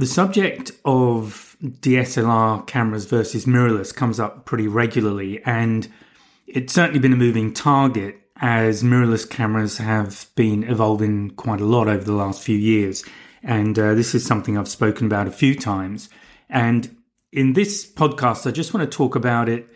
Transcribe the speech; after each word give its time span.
The 0.00 0.06
subject 0.06 0.72
of 0.86 1.58
DSLR 1.62 2.66
cameras 2.66 3.04
versus 3.04 3.44
mirrorless 3.44 3.94
comes 3.94 4.18
up 4.18 4.46
pretty 4.46 4.66
regularly, 4.66 5.42
and 5.44 5.86
it's 6.46 6.72
certainly 6.72 7.00
been 7.00 7.12
a 7.12 7.16
moving 7.16 7.52
target 7.52 8.18
as 8.40 8.82
mirrorless 8.82 9.28
cameras 9.28 9.76
have 9.76 10.30
been 10.36 10.64
evolving 10.64 11.32
quite 11.32 11.60
a 11.60 11.66
lot 11.66 11.86
over 11.86 12.02
the 12.02 12.14
last 12.14 12.40
few 12.40 12.56
years. 12.56 13.04
And 13.42 13.78
uh, 13.78 13.92
this 13.92 14.14
is 14.14 14.24
something 14.24 14.56
I've 14.56 14.68
spoken 14.68 15.06
about 15.06 15.26
a 15.26 15.30
few 15.30 15.54
times. 15.54 16.08
And 16.48 16.96
in 17.30 17.52
this 17.52 17.84
podcast, 17.84 18.46
I 18.46 18.52
just 18.52 18.72
want 18.72 18.90
to 18.90 18.96
talk 18.96 19.16
about 19.16 19.50
it 19.50 19.68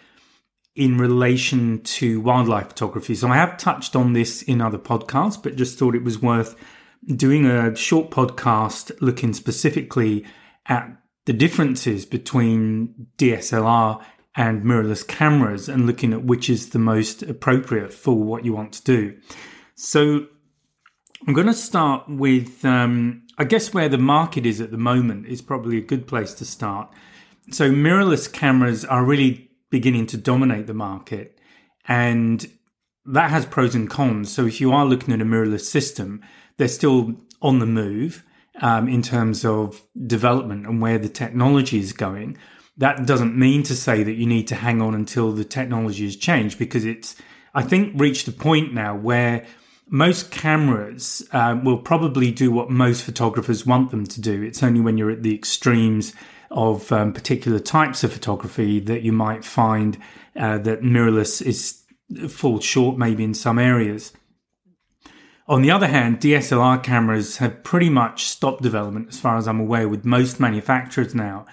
in 0.75 0.97
relation 0.97 1.83
to 1.83 2.19
wildlife 2.23 2.69
photography. 2.69 3.15
So 3.15 3.29
I 3.29 3.37
have 3.37 3.59
touched 3.59 3.95
on 3.95 4.15
this 4.15 4.41
in 4.41 4.63
other 4.63 4.79
podcasts, 4.79 5.43
but 5.43 5.57
just 5.57 5.79
thought 5.79 5.95
it 5.95 6.03
was 6.03 6.23
worth 6.23 6.57
doing 7.07 7.47
a 7.47 7.75
short 7.77 8.11
podcast 8.11 8.93
looking 9.01 9.33
specifically 9.33 10.25
at 10.67 10.91
the 11.27 11.33
differences 11.33 12.05
between 12.07 13.09
DSLR 13.19 14.03
and 14.37 14.63
mirrorless 14.63 15.07
cameras 15.07 15.69
and 15.69 15.87
looking 15.87 16.13
at 16.13 16.25
which 16.25 16.51
is 16.51 16.71
the 16.71 16.79
most 16.79 17.23
appropriate 17.23 17.93
for 17.93 18.15
what 18.17 18.45
you 18.45 18.53
want 18.53 18.73
to 18.73 18.83
do. 18.83 19.17
So 19.75 20.27
I'm 21.27 21.35
going 21.35 21.47
to 21.47 21.55
start 21.55 22.09
with, 22.09 22.65
um, 22.65 23.23
I 23.39 23.45
guess, 23.45 23.73
where 23.73 23.89
the 23.89 23.99
market 23.99 24.45
is 24.45 24.61
at 24.61 24.71
the 24.71 24.79
moment 24.79 25.27
is 25.27 25.41
probably 25.41 25.79
a 25.79 25.83
good 25.83 26.07
place 26.07 26.35
to 26.35 26.45
start. 26.45 26.93
So 27.51 27.71
mirrorless 27.71 28.31
cameras 28.31 28.85
are 28.85 29.05
really 29.05 29.51
beginning 29.71 30.07
to 30.07 30.17
dominate 30.17 30.67
the 30.67 30.75
market 30.75 31.39
and 31.87 32.47
that 33.07 33.31
has 33.31 33.47
pros 33.47 33.75
and 33.75 33.89
cons. 33.89 34.33
So 34.33 34.47
if 34.47 34.61
you 34.61 34.73
are 34.73 34.87
looking 34.87 35.13
at 35.13 35.21
a 35.21 35.25
mirrorless 35.25 35.65
system, 35.65 36.23
they're 36.57 36.69
still 36.69 37.15
on 37.43 37.59
the 37.59 37.67
move 37.67 38.25
um, 38.61 38.89
in 38.89 39.03
terms 39.03 39.45
of 39.45 39.83
development 40.07 40.67
and 40.67 40.81
where 40.81 40.99
the 40.99 41.09
technology 41.09 41.79
is 41.79 41.93
going. 41.93 42.37
That 42.77 43.07
doesn't 43.07 43.37
mean 43.37 43.63
to 43.65 43.77
say 43.77 44.03
that 44.03 44.15
you 44.15 44.27
need 44.27 44.49
to 44.49 44.55
hang 44.57 44.81
on 44.81 44.95
until 44.95 45.33
the 45.33 45.45
technology 45.45 46.05
has 46.05 46.17
changed 46.17 46.59
because 46.59 46.85
it's, 46.85 47.15
I 47.55 47.63
think, 47.63 47.93
reached 48.01 48.27
a 48.27 48.33
point 48.33 48.73
now 48.73 48.97
where 48.97 49.47
most 49.89 50.31
cameras 50.31 51.27
uh, 51.33 51.61
will 51.63 51.79
probably 51.79 52.31
do 52.31 52.51
what 52.51 52.71
most 52.71 53.05
photographers 53.05 53.67
want 53.67 53.91
them 53.91 54.07
to 54.07 54.21
do. 54.21 54.43
It's 54.43 54.63
only 54.63 54.81
when 54.81 54.97
you're 54.97 55.11
at 55.11 55.23
the 55.23 55.35
extremes 55.35 56.15
of 56.51 56.91
um, 56.91 57.13
particular 57.13 57.59
types 57.59 58.03
of 58.03 58.13
photography 58.13 58.81
that 58.81 59.03
you 59.03 59.13
might 59.13 59.45
find 59.45 59.99
uh, 60.37 60.59
that 60.59 60.83
mirrorless 60.83 61.43
is 61.43 61.84
falls 62.29 62.65
short 62.65 62.99
maybe 62.99 63.25
in 63.25 63.35
some 63.35 63.59
areas. 63.59 64.13
On 65.47 65.61
the 65.61 65.71
other 65.71 65.89
hand, 65.89 66.21
DSLR 66.21 66.83
cameras 66.83 67.37
have 67.37 67.63
pretty 67.63 67.91
much 67.91 68.25
stopped 68.25 68.63
development, 68.63 69.09
as 69.09 69.21
far 69.21 69.37
as 69.37 69.47
I'm 69.47 69.61
aware, 69.61 69.89
with 69.89 70.05
most 70.05 70.41
manufacturers 70.41 71.15
now. 71.15 71.45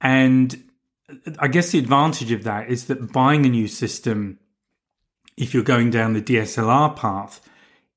And 0.00 0.64
I 1.38 1.48
guess 1.48 1.70
the 1.70 1.78
advantage 1.78 2.32
of 2.32 2.44
that 2.44 2.70
is 2.70 2.86
that 2.86 3.12
buying 3.12 3.44
a 3.44 3.50
new 3.50 3.68
system, 3.68 4.38
if 5.36 5.52
you're 5.52 5.62
going 5.62 5.90
down 5.90 6.14
the 6.14 6.22
DSLR 6.22 6.96
path, 6.96 7.46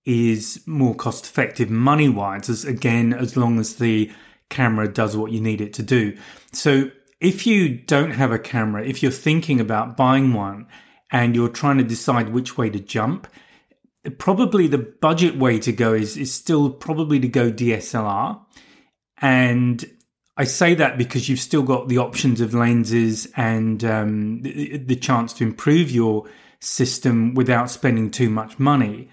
is 0.04 0.62
more 0.66 0.96
cost 0.96 1.26
effective 1.26 1.70
money 1.70 2.10
wise, 2.10 2.50
as 2.50 2.66
again, 2.66 3.14
as 3.14 3.38
long 3.38 3.60
as 3.60 3.76
the 3.76 4.12
camera 4.50 4.92
does 4.92 5.16
what 5.16 5.32
you 5.32 5.40
need 5.40 5.62
it 5.62 5.74
to 5.74 5.84
do. 5.84 6.18
So 6.52 6.92
if 7.22 7.48
you 7.48 7.70
don't 7.70 8.12
have 8.12 8.32
a 8.32 8.40
camera, 8.40 8.84
if 8.84 9.02
you're 9.02 9.12
thinking 9.12 9.62
about 9.62 9.96
buying 9.96 10.34
one 10.34 10.68
and 11.12 11.36
you're 11.36 11.50
trying 11.50 11.78
to 11.78 11.84
decide 11.84 12.30
which 12.30 12.58
way 12.58 12.70
to 12.70 12.80
jump, 12.80 13.28
probably 14.18 14.68
the 14.68 14.78
budget 14.78 15.38
way 15.38 15.60
to 15.60 15.72
go 15.72 15.94
is 15.94 16.18
is 16.18 16.34
still 16.34 16.70
probably 16.70 17.20
to 17.20 17.28
go 17.28 17.52
DSLR, 17.52 18.40
and 19.22 19.86
I 20.38 20.46
say 20.46 20.74
that 20.76 20.98
because 20.98 21.30
you've 21.30 21.40
still 21.40 21.64
got 21.64 21.88
the 21.88 21.98
options 21.98 22.42
of 22.42 22.54
lenses 22.54 23.28
and 23.36 23.84
um, 23.84 24.42
the, 24.42 24.78
the 24.78 24.96
chance 24.96 25.34
to 25.34 25.44
improve 25.44 25.92
your 25.92 26.28
system 26.60 27.34
without 27.34 27.70
spending 27.70 28.10
too 28.10 28.30
much 28.30 28.58
money. 28.58 29.10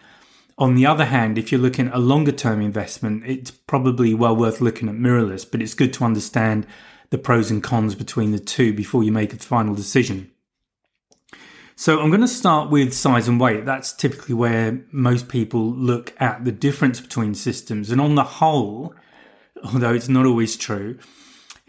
On 0.56 0.74
the 0.74 0.86
other 0.86 1.04
hand, 1.04 1.38
if 1.38 1.52
you're 1.52 1.60
looking 1.60 1.88
at 1.88 1.94
a 1.94 1.98
longer 1.98 2.32
term 2.32 2.60
investment, 2.60 3.24
it's 3.26 3.50
probably 3.50 4.14
well 4.14 4.36
worth 4.36 4.60
looking 4.60 4.88
at 4.88 4.94
mirrorless, 4.94 5.48
but 5.48 5.60
it's 5.60 5.74
good 5.74 5.92
to 5.94 6.04
understand 6.04 6.66
the 7.10 7.18
pros 7.18 7.50
and 7.50 7.62
cons 7.62 7.94
between 7.94 8.32
the 8.32 8.38
two 8.38 8.72
before 8.72 9.02
you 9.02 9.12
make 9.12 9.32
a 9.32 9.36
final 9.36 9.74
decision. 9.74 10.30
So 11.80 12.00
I'm 12.00 12.08
going 12.08 12.22
to 12.22 12.26
start 12.26 12.70
with 12.70 12.92
size 12.92 13.28
and 13.28 13.38
weight. 13.38 13.64
That's 13.64 13.92
typically 13.92 14.34
where 14.34 14.80
most 14.90 15.28
people 15.28 15.70
look 15.70 16.12
at 16.20 16.44
the 16.44 16.50
difference 16.50 17.00
between 17.00 17.36
systems. 17.36 17.92
And 17.92 18.00
on 18.00 18.16
the 18.16 18.24
whole, 18.24 18.96
although 19.62 19.94
it's 19.94 20.08
not 20.08 20.26
always 20.26 20.56
true, 20.56 20.98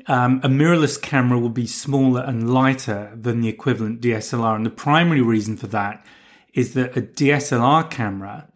um, 0.07 0.41
a 0.43 0.47
mirrorless 0.47 0.99
camera 0.99 1.37
will 1.37 1.49
be 1.49 1.67
smaller 1.67 2.23
and 2.23 2.51
lighter 2.51 3.15
than 3.15 3.41
the 3.41 3.49
equivalent 3.49 4.01
DSLR. 4.01 4.55
And 4.55 4.65
the 4.65 4.71
primary 4.71 5.21
reason 5.21 5.57
for 5.57 5.67
that 5.67 6.03
is 6.55 6.73
that 6.73 6.97
a 6.97 7.03
DSLR 7.03 7.87
camera, 7.91 8.47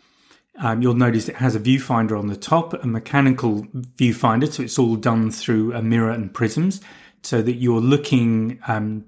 um, 0.57 0.81
you'll 0.81 0.95
notice 0.95 1.29
it 1.29 1.35
has 1.35 1.55
a 1.55 1.59
viewfinder 1.59 2.17
on 2.17 2.29
the 2.29 2.35
top, 2.35 2.73
a 2.73 2.87
mechanical 2.87 3.61
viewfinder. 3.97 4.51
So 4.51 4.63
it's 4.63 4.79
all 4.79 4.95
done 4.95 5.29
through 5.29 5.75
a 5.75 5.83
mirror 5.83 6.09
and 6.09 6.33
prisms 6.33 6.81
so 7.21 7.43
that 7.43 7.57
you're 7.57 7.79
looking 7.79 8.57
um, 8.67 9.05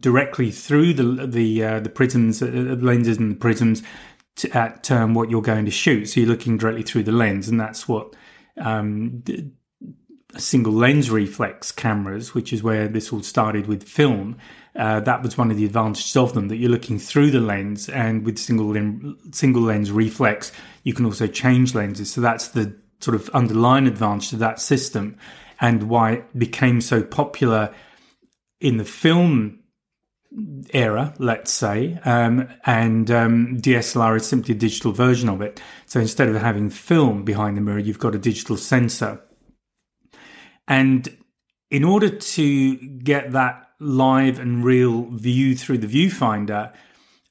directly 0.00 0.50
through 0.50 0.94
the 0.94 1.26
the 1.26 1.64
uh, 1.64 1.80
the 1.80 1.90
prisms, 1.90 2.42
uh, 2.42 2.46
lenses 2.46 3.18
and 3.18 3.32
the 3.32 3.36
prisms 3.36 3.82
to, 4.36 4.50
at 4.56 4.90
um, 4.90 5.14
what 5.14 5.30
you're 5.30 5.42
going 5.42 5.64
to 5.64 5.70
shoot. 5.70 6.06
So 6.06 6.20
you're 6.20 6.28
looking 6.28 6.58
directly 6.58 6.82
through 6.82 7.04
the 7.04 7.12
lens, 7.12 7.48
and 7.48 7.60
that's 7.60 7.88
what 7.88 8.14
um, 8.58 9.22
single 10.36 10.72
lens 10.72 11.10
reflex 11.10 11.72
cameras, 11.72 12.34
which 12.34 12.52
is 12.52 12.62
where 12.62 12.88
this 12.88 13.12
all 13.12 13.22
started 13.22 13.66
with 13.66 13.82
film. 13.82 14.36
Uh, 14.74 15.00
that 15.00 15.22
was 15.22 15.36
one 15.36 15.50
of 15.50 15.56
the 15.58 15.66
advantages 15.66 16.16
of 16.16 16.32
them 16.32 16.48
that 16.48 16.56
you're 16.56 16.70
looking 16.70 16.98
through 16.98 17.30
the 17.30 17.40
lens, 17.40 17.88
and 17.88 18.24
with 18.24 18.38
single 18.38 18.66
lens, 18.66 19.36
single 19.36 19.62
lens 19.62 19.90
reflex, 19.90 20.52
you 20.84 20.94
can 20.94 21.04
also 21.04 21.26
change 21.26 21.74
lenses. 21.74 22.10
So 22.10 22.20
that's 22.20 22.48
the 22.48 22.74
sort 23.00 23.14
of 23.14 23.28
underlying 23.30 23.86
advantage 23.86 24.32
of 24.32 24.38
that 24.38 24.60
system, 24.60 25.18
and 25.60 25.84
why 25.84 26.12
it 26.12 26.38
became 26.38 26.80
so 26.80 27.02
popular 27.02 27.74
in 28.60 28.76
the 28.76 28.84
film 28.84 29.58
era, 30.72 31.14
let's 31.18 31.50
say, 31.50 31.98
um, 32.04 32.48
and 32.64 33.10
um, 33.10 33.58
DSLR 33.58 34.16
is 34.16 34.26
simply 34.26 34.54
a 34.54 34.58
digital 34.58 34.92
version 34.92 35.28
of 35.28 35.42
it. 35.42 35.60
So 35.86 36.00
instead 36.00 36.28
of 36.28 36.36
having 36.36 36.70
film 36.70 37.24
behind 37.24 37.56
the 37.56 37.60
mirror, 37.60 37.78
you've 37.78 37.98
got 37.98 38.14
a 38.14 38.18
digital 38.18 38.56
sensor. 38.56 39.20
And 40.66 41.16
in 41.70 41.84
order 41.84 42.08
to 42.08 42.76
get 42.76 43.32
that 43.32 43.70
live 43.78 44.38
and 44.38 44.64
real 44.64 45.10
view 45.10 45.56
through 45.56 45.78
the 45.78 45.86
viewfinder, 45.86 46.72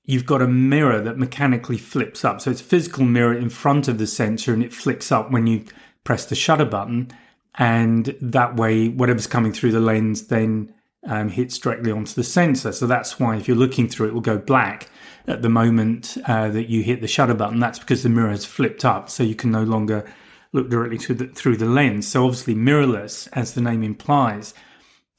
you've 0.04 0.26
got 0.26 0.42
a 0.42 0.48
mirror 0.48 1.02
that 1.02 1.18
mechanically 1.18 1.78
flips 1.78 2.26
up. 2.26 2.42
So 2.42 2.52
it's 2.52 2.62
a 2.62 2.66
physical 2.66 3.06
mirror 3.06 3.34
in 3.34 3.50
front 3.50 3.88
of 3.88 3.98
the 3.98 4.08
sensor 4.08 4.54
and 4.54 4.64
it 4.64 4.74
flicks 4.74 5.12
up 5.12 5.32
when 5.32 5.48
you 5.48 5.66
press 6.04 6.26
the 6.26 6.36
shutter 6.36 6.66
button. 6.66 7.12
And 7.56 8.16
that 8.22 8.56
way, 8.56 8.90
whatever's 8.90 9.28
coming 9.28 9.54
through 9.54 9.72
the 9.72 9.80
lens 9.80 10.28
then 10.28 10.74
um, 11.08 11.30
hits 11.30 11.58
directly 11.58 11.92
onto 11.92 12.14
the 12.14 12.24
sensor. 12.24 12.72
So 12.72 12.88
that's 12.88 13.20
why 13.20 13.36
if 13.36 13.48
you're 13.48 13.58
looking 13.58 13.88
through, 13.88 14.10
it 14.10 14.14
will 14.14 14.22
go 14.22 14.38
black 14.38 14.90
at 15.28 15.42
the 15.42 15.50
moment 15.50 16.18
uh, 16.28 16.50
that 16.50 16.70
you 16.70 16.84
hit 16.84 17.02
the 17.02 17.08
shutter 17.08 17.34
button. 17.34 17.60
That's 17.60 17.80
because 17.80 18.04
the 18.04 18.10
mirror 18.10 18.30
has 18.30 18.46
flipped 18.46 18.86
up, 18.86 19.10
so 19.10 19.24
you 19.24 19.36
can 19.36 19.52
no 19.52 19.64
longer 19.64 20.12
look 20.54 20.70
directly 20.70 20.98
through 20.98 21.16
the, 21.16 21.28
through 21.28 21.58
the 21.58 21.66
lens. 21.66 22.08
So 22.08 22.26
obviously, 22.26 22.56
mirrorless, 22.56 23.28
as 23.34 23.54
the 23.54 23.62
name 23.62 23.84
implies, 23.84 24.54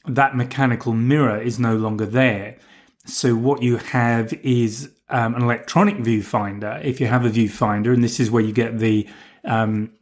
that 0.06 0.37
mechanical 0.37 0.92
mirror 0.92 1.41
is 1.41 1.59
no 1.59 1.76
longer 1.76 2.06
there. 2.06 2.59
So 3.04 3.34
what 3.34 3.62
you 3.62 3.78
have 3.78 4.32
is 4.34 4.91
um, 5.09 5.34
an 5.34 5.42
electronic 5.42 5.97
viewfinder. 5.97 6.83
If 6.84 7.01
you 7.01 7.07
have 7.07 7.24
a 7.24 7.30
viewfinder, 7.30 7.92
and 7.92 8.03
this 8.03 8.21
is 8.21 8.30
where 8.30 8.42
you 8.42 8.53
get 8.53 8.78
the 8.78 9.09
um, 9.45 9.92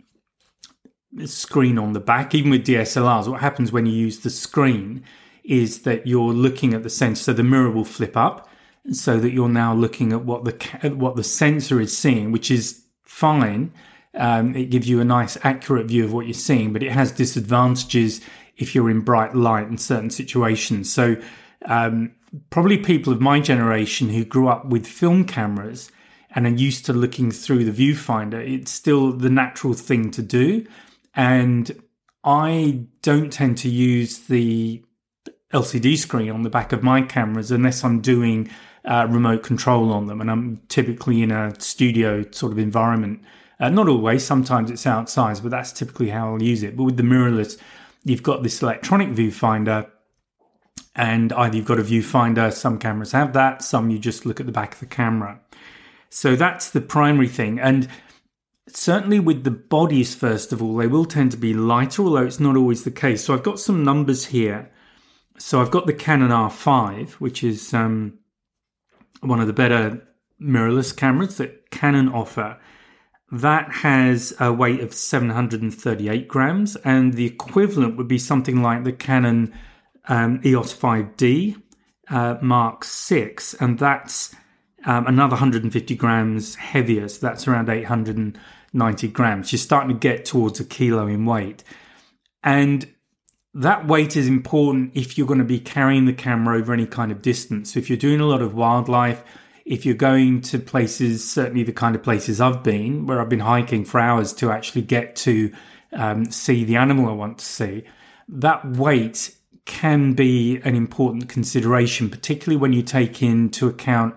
screen 1.24 1.78
on 1.78 1.92
the 1.92 2.00
back, 2.00 2.34
even 2.34 2.50
with 2.50 2.66
DSLRs, 2.66 3.28
what 3.28 3.40
happens 3.40 3.72
when 3.72 3.86
you 3.86 3.92
use 3.92 4.20
the 4.20 4.30
screen 4.30 5.04
is 5.50 5.82
that 5.82 6.06
you're 6.06 6.32
looking 6.32 6.72
at 6.74 6.84
the 6.84 6.88
sensor. 6.88 7.24
So 7.24 7.32
the 7.32 7.42
mirror 7.42 7.70
will 7.70 7.84
flip 7.84 8.16
up 8.16 8.48
so 8.92 9.18
that 9.18 9.32
you're 9.32 9.48
now 9.48 9.74
looking 9.74 10.12
at 10.12 10.24
what 10.24 10.44
the 10.44 10.94
what 10.96 11.16
the 11.16 11.24
sensor 11.24 11.80
is 11.80 11.96
seeing, 11.96 12.30
which 12.30 12.50
is 12.50 12.84
fine. 13.02 13.72
Um, 14.14 14.54
it 14.56 14.70
gives 14.70 14.88
you 14.88 15.00
a 15.00 15.04
nice, 15.04 15.36
accurate 15.42 15.86
view 15.86 16.04
of 16.04 16.12
what 16.12 16.26
you're 16.26 16.34
seeing, 16.34 16.72
but 16.72 16.82
it 16.82 16.92
has 16.92 17.12
disadvantages 17.12 18.20
if 18.56 18.74
you're 18.74 18.90
in 18.90 19.00
bright 19.00 19.34
light 19.34 19.66
in 19.66 19.76
certain 19.76 20.10
situations. 20.10 20.92
So, 20.92 21.16
um, 21.64 22.12
probably 22.50 22.78
people 22.78 23.12
of 23.12 23.20
my 23.20 23.40
generation 23.40 24.08
who 24.08 24.24
grew 24.24 24.48
up 24.48 24.66
with 24.66 24.86
film 24.86 25.24
cameras 25.24 25.90
and 26.32 26.46
are 26.46 26.50
used 26.50 26.86
to 26.86 26.92
looking 26.92 27.32
through 27.32 27.64
the 27.64 27.72
viewfinder, 27.72 28.34
it's 28.34 28.70
still 28.70 29.12
the 29.12 29.30
natural 29.30 29.74
thing 29.74 30.12
to 30.12 30.22
do. 30.22 30.64
And 31.14 31.82
I 32.22 32.86
don't 33.02 33.32
tend 33.32 33.58
to 33.58 33.68
use 33.68 34.18
the 34.18 34.84
LCD 35.52 35.96
screen 35.98 36.30
on 36.30 36.42
the 36.42 36.50
back 36.50 36.72
of 36.72 36.82
my 36.82 37.02
cameras 37.02 37.50
unless 37.50 37.84
I'm 37.84 38.00
doing 38.00 38.50
uh, 38.84 39.06
remote 39.10 39.42
control 39.42 39.92
on 39.92 40.06
them. 40.06 40.20
And 40.20 40.30
I'm 40.30 40.60
typically 40.68 41.22
in 41.22 41.30
a 41.30 41.58
studio 41.60 42.24
sort 42.30 42.52
of 42.52 42.58
environment. 42.58 43.22
Uh, 43.58 43.68
not 43.68 43.88
always, 43.88 44.24
sometimes 44.24 44.70
it's 44.70 44.86
outside, 44.86 45.38
but 45.42 45.50
that's 45.50 45.72
typically 45.72 46.10
how 46.10 46.32
I'll 46.32 46.42
use 46.42 46.62
it. 46.62 46.76
But 46.76 46.84
with 46.84 46.96
the 46.96 47.02
mirrorless, 47.02 47.58
you've 48.04 48.22
got 48.22 48.42
this 48.42 48.62
electronic 48.62 49.10
viewfinder, 49.10 49.90
and 50.96 51.32
either 51.34 51.56
you've 51.56 51.66
got 51.66 51.78
a 51.78 51.82
viewfinder, 51.82 52.52
some 52.52 52.78
cameras 52.78 53.12
have 53.12 53.32
that, 53.34 53.62
some 53.62 53.90
you 53.90 53.98
just 53.98 54.24
look 54.24 54.40
at 54.40 54.46
the 54.46 54.52
back 54.52 54.74
of 54.74 54.80
the 54.80 54.86
camera. 54.86 55.40
So 56.08 56.36
that's 56.36 56.70
the 56.70 56.80
primary 56.80 57.28
thing. 57.28 57.60
And 57.60 57.88
certainly 58.66 59.20
with 59.20 59.44
the 59.44 59.50
bodies, 59.50 60.14
first 60.14 60.52
of 60.52 60.62
all, 60.62 60.76
they 60.76 60.86
will 60.86 61.04
tend 61.04 61.30
to 61.32 61.36
be 61.36 61.54
lighter, 61.54 62.02
although 62.02 62.24
it's 62.24 62.40
not 62.40 62.56
always 62.56 62.84
the 62.84 62.90
case. 62.90 63.24
So 63.24 63.34
I've 63.34 63.42
got 63.42 63.60
some 63.60 63.84
numbers 63.84 64.26
here. 64.26 64.70
So 65.40 65.60
I've 65.60 65.70
got 65.70 65.86
the 65.86 65.94
Canon 65.94 66.30
R5, 66.30 67.12
which 67.12 67.42
is 67.42 67.72
um, 67.72 68.18
one 69.20 69.40
of 69.40 69.46
the 69.46 69.54
better 69.54 70.06
mirrorless 70.40 70.94
cameras 70.94 71.38
that 71.38 71.70
Canon 71.70 72.10
offer. 72.10 72.58
That 73.32 73.72
has 73.72 74.34
a 74.38 74.52
weight 74.52 74.80
of 74.80 74.92
738 74.92 76.28
grams, 76.28 76.76
and 76.76 77.14
the 77.14 77.24
equivalent 77.24 77.96
would 77.96 78.06
be 78.08 78.18
something 78.18 78.62
like 78.62 78.84
the 78.84 78.92
Canon 78.92 79.54
um, 80.08 80.42
EOS 80.44 80.74
5D 80.74 81.60
uh, 82.10 82.36
Mark 82.42 82.84
6, 82.84 83.54
and 83.54 83.78
that's 83.78 84.34
um, 84.84 85.06
another 85.06 85.34
150 85.34 85.94
grams 85.94 86.56
heavier, 86.56 87.08
so 87.08 87.26
that's 87.26 87.48
around 87.48 87.70
890 87.70 89.08
grams. 89.08 89.52
You're 89.52 89.58
starting 89.58 89.90
to 89.90 89.98
get 89.98 90.26
towards 90.26 90.60
a 90.60 90.64
kilo 90.64 91.06
in 91.06 91.24
weight. 91.24 91.64
And 92.42 92.86
that 93.54 93.86
weight 93.86 94.16
is 94.16 94.28
important 94.28 94.92
if 94.94 95.18
you're 95.18 95.26
going 95.26 95.38
to 95.38 95.44
be 95.44 95.58
carrying 95.58 96.06
the 96.06 96.12
camera 96.12 96.56
over 96.56 96.72
any 96.72 96.86
kind 96.86 97.10
of 97.10 97.20
distance. 97.20 97.76
If 97.76 97.90
you're 97.90 97.98
doing 97.98 98.20
a 98.20 98.26
lot 98.26 98.42
of 98.42 98.54
wildlife, 98.54 99.24
if 99.64 99.84
you're 99.84 99.94
going 99.94 100.40
to 100.42 100.58
places, 100.58 101.28
certainly 101.28 101.62
the 101.62 101.72
kind 101.72 101.96
of 101.96 102.02
places 102.02 102.40
I've 102.40 102.62
been, 102.62 103.06
where 103.06 103.20
I've 103.20 103.28
been 103.28 103.40
hiking 103.40 103.84
for 103.84 103.98
hours 104.00 104.32
to 104.34 104.50
actually 104.50 104.82
get 104.82 105.16
to 105.16 105.52
um, 105.92 106.30
see 106.30 106.64
the 106.64 106.76
animal 106.76 107.08
I 107.08 107.12
want 107.12 107.38
to 107.38 107.44
see, 107.44 107.84
that 108.28 108.64
weight 108.64 109.34
can 109.64 110.14
be 110.14 110.60
an 110.64 110.74
important 110.74 111.28
consideration, 111.28 112.08
particularly 112.08 112.56
when 112.56 112.72
you 112.72 112.82
take 112.82 113.22
into 113.22 113.68
account 113.68 114.14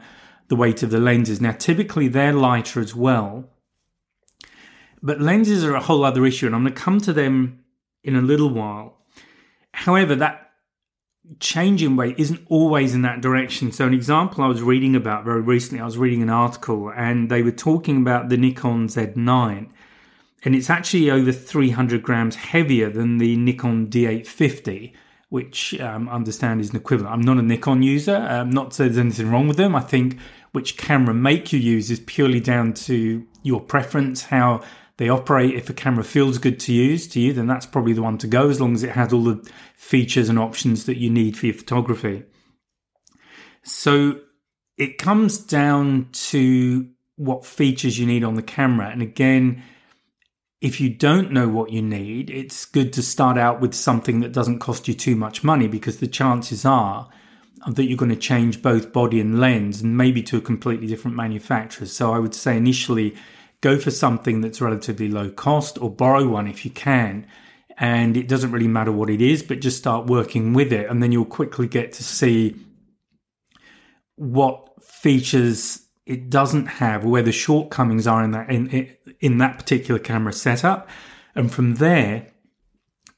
the 0.47 0.55
weight 0.55 0.83
of 0.83 0.91
the 0.91 0.99
lenses. 0.99 1.41
Now, 1.41 1.51
typically 1.51 2.07
they're 2.07 2.33
lighter 2.33 2.79
as 2.79 2.95
well, 2.95 3.49
but 5.01 5.19
lenses 5.19 5.63
are 5.63 5.75
a 5.75 5.81
whole 5.81 6.03
other 6.05 6.25
issue, 6.25 6.45
and 6.45 6.55
I'm 6.55 6.63
going 6.63 6.73
to 6.73 6.81
come 6.81 6.99
to 7.01 7.13
them 7.13 7.63
in 8.03 8.15
a 8.15 8.21
little 8.21 8.49
while. 8.49 9.02
However, 9.73 10.15
that 10.15 10.51
change 11.39 11.81
in 11.83 11.95
weight 11.95 12.15
isn't 12.17 12.41
always 12.49 12.93
in 12.93 13.01
that 13.03 13.21
direction. 13.21 13.71
So, 13.71 13.87
an 13.87 13.93
example 13.93 14.43
I 14.43 14.47
was 14.47 14.61
reading 14.61 14.95
about 14.95 15.25
very 15.25 15.41
recently, 15.41 15.81
I 15.81 15.85
was 15.85 15.97
reading 15.97 16.21
an 16.21 16.29
article 16.29 16.91
and 16.95 17.29
they 17.29 17.41
were 17.41 17.51
talking 17.51 17.97
about 17.97 18.29
the 18.29 18.37
Nikon 18.37 18.87
Z9, 18.87 19.69
and 20.45 20.55
it's 20.55 20.69
actually 20.69 21.09
over 21.09 21.31
300 21.31 22.03
grams 22.03 22.35
heavier 22.35 22.89
than 22.89 23.17
the 23.17 23.35
Nikon 23.37 23.87
D850. 23.87 24.93
Which 25.29 25.79
um, 25.79 26.07
I 26.09 26.11
understand 26.11 26.61
is 26.61 26.69
an 26.69 26.75
equivalent. 26.75 27.11
I'm 27.11 27.21
not 27.21 27.37
a 27.37 27.41
Nikon 27.41 27.81
user. 27.81 28.17
Um, 28.29 28.51
not 28.51 28.69
that 28.69 28.83
there's 28.83 28.99
anything 28.99 29.31
wrong 29.31 29.47
with 29.47 29.57
them. 29.57 29.75
I 29.75 29.79
think 29.79 30.19
which 30.51 30.77
camera 30.77 31.15
make 31.15 31.51
you 31.51 31.57
use 31.57 31.89
is 31.89 31.99
purely 32.01 32.39
down 32.39 32.73
to 32.73 33.25
your 33.41 33.59
preference, 33.59 34.25
how 34.25 34.61
they 34.97 35.09
operate. 35.09 35.55
If 35.55 35.69
a 35.69 35.73
camera 35.73 36.03
feels 36.03 36.37
good 36.37 36.59
to 36.61 36.73
use 36.73 37.07
to 37.09 37.19
you, 37.19 37.33
then 37.33 37.47
that's 37.47 37.65
probably 37.65 37.93
the 37.93 38.01
one 38.01 38.17
to 38.19 38.27
go 38.27 38.49
as 38.49 38.61
long 38.61 38.73
as 38.73 38.83
it 38.83 38.91
has 38.91 39.11
all 39.11 39.23
the 39.23 39.49
features 39.75 40.29
and 40.29 40.39
options 40.39 40.85
that 40.85 40.97
you 40.97 41.09
need 41.09 41.37
for 41.37 41.47
your 41.47 41.55
photography. 41.55 42.23
So 43.63 44.19
it 44.77 44.97
comes 44.97 45.37
down 45.37 46.09
to 46.11 46.89
what 47.15 47.45
features 47.45 47.99
you 47.99 48.05
need 48.05 48.23
on 48.23 48.35
the 48.35 48.43
camera. 48.43 48.89
And 48.89 49.01
again, 49.01 49.63
if 50.61 50.79
you 50.79 50.89
don't 50.89 51.31
know 51.31 51.47
what 51.47 51.71
you 51.71 51.81
need, 51.81 52.29
it's 52.29 52.65
good 52.65 52.93
to 52.93 53.03
start 53.03 53.37
out 53.37 53.59
with 53.61 53.73
something 53.73 54.21
that 54.21 54.31
doesn't 54.31 54.59
cost 54.59 54.87
you 54.87 54.93
too 54.93 55.15
much 55.15 55.43
money 55.43 55.67
because 55.67 55.97
the 55.97 56.07
chances 56.07 56.65
are 56.65 57.09
that 57.67 57.85
you're 57.85 57.97
going 57.97 58.09
to 58.09 58.15
change 58.15 58.61
both 58.61 58.91
body 58.91 59.19
and 59.19 59.39
lens 59.39 59.81
and 59.81 59.97
maybe 59.97 60.21
to 60.23 60.37
a 60.37 60.41
completely 60.41 60.87
different 60.87 61.15
manufacturer. 61.15 61.85
So 61.85 62.13
I 62.13 62.19
would 62.19 62.35
say 62.35 62.57
initially 62.57 63.15
go 63.63 63.79
for 63.79 63.91
something 63.91 64.41
that's 64.41 64.59
relatively 64.59 65.07
low 65.07 65.29
cost 65.31 65.81
or 65.81 65.89
borrow 65.89 66.27
one 66.27 66.47
if 66.47 66.65
you 66.65 66.71
can. 66.71 67.25
And 67.77 68.17
it 68.17 68.27
doesn't 68.27 68.51
really 68.51 68.67
matter 68.67 68.91
what 68.91 69.09
it 69.09 69.21
is, 69.21 69.41
but 69.41 69.61
just 69.61 69.77
start 69.77 70.05
working 70.05 70.53
with 70.53 70.71
it. 70.73 70.87
And 70.89 71.01
then 71.01 71.11
you'll 71.11 71.25
quickly 71.25 71.67
get 71.67 71.93
to 71.93 72.03
see 72.03 72.55
what 74.15 74.83
features 74.83 75.87
it 76.05 76.29
does't 76.29 76.67
have, 76.67 77.05
where 77.05 77.23
the 77.23 77.31
shortcomings 77.31 78.05
are 78.05 78.23
in 78.23 78.31
that 78.31 78.49
in 78.49 78.95
in 79.21 79.37
that 79.37 79.57
particular 79.57 79.99
camera 79.99 80.33
setup. 80.33 80.89
And 81.33 81.51
from 81.51 81.75
there, 81.75 82.27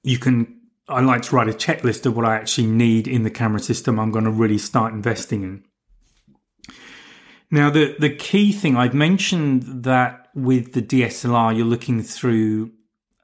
you 0.04 0.20
can 0.20 0.62
I 0.88 1.02
like 1.02 1.24
to 1.24 1.36
write 1.36 1.50
a 1.50 1.54
checklist 1.54 2.06
of 2.06 2.16
what 2.16 2.26
I 2.26 2.36
actually 2.36 2.68
need 2.68 3.08
in 3.08 3.24
the 3.24 3.32
camera 3.32 3.60
system 3.60 4.00
I'm 4.00 4.12
going 4.12 4.26
to 4.26 4.32
really 4.32 4.60
start 4.60 4.94
investing 4.94 5.42
in. 5.42 5.64
Now, 7.52 7.70
the, 7.70 7.96
the 8.00 8.10
key 8.10 8.52
thing 8.52 8.78
I've 8.78 8.94
mentioned 8.94 9.84
that 9.84 10.25
with 10.36 10.74
the 10.74 10.82
DSLR, 10.82 11.56
you're 11.56 11.66
looking 11.66 12.04
through 12.04 12.72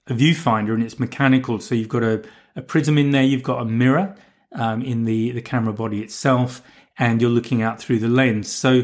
a 0.07 0.13
viewfinder 0.13 0.73
and 0.73 0.81
it's 0.81 0.99
mechanical. 0.99 1.59
So 1.59 1.75
you've 1.75 1.89
got 1.89 2.03
a, 2.03 2.23
a 2.55 2.61
prism 2.61 2.97
in 2.97 3.11
there, 3.11 3.23
you've 3.23 3.43
got 3.43 3.61
a 3.61 3.65
mirror 3.65 4.15
um, 4.53 4.81
in 4.81 5.03
the, 5.03 5.31
the 5.31 5.41
camera 5.41 5.73
body 5.73 6.01
itself, 6.01 6.61
and 6.97 7.21
you're 7.21 7.29
looking 7.29 7.61
out 7.61 7.79
through 7.79 7.99
the 7.99 8.07
lens. 8.07 8.51
So 8.51 8.83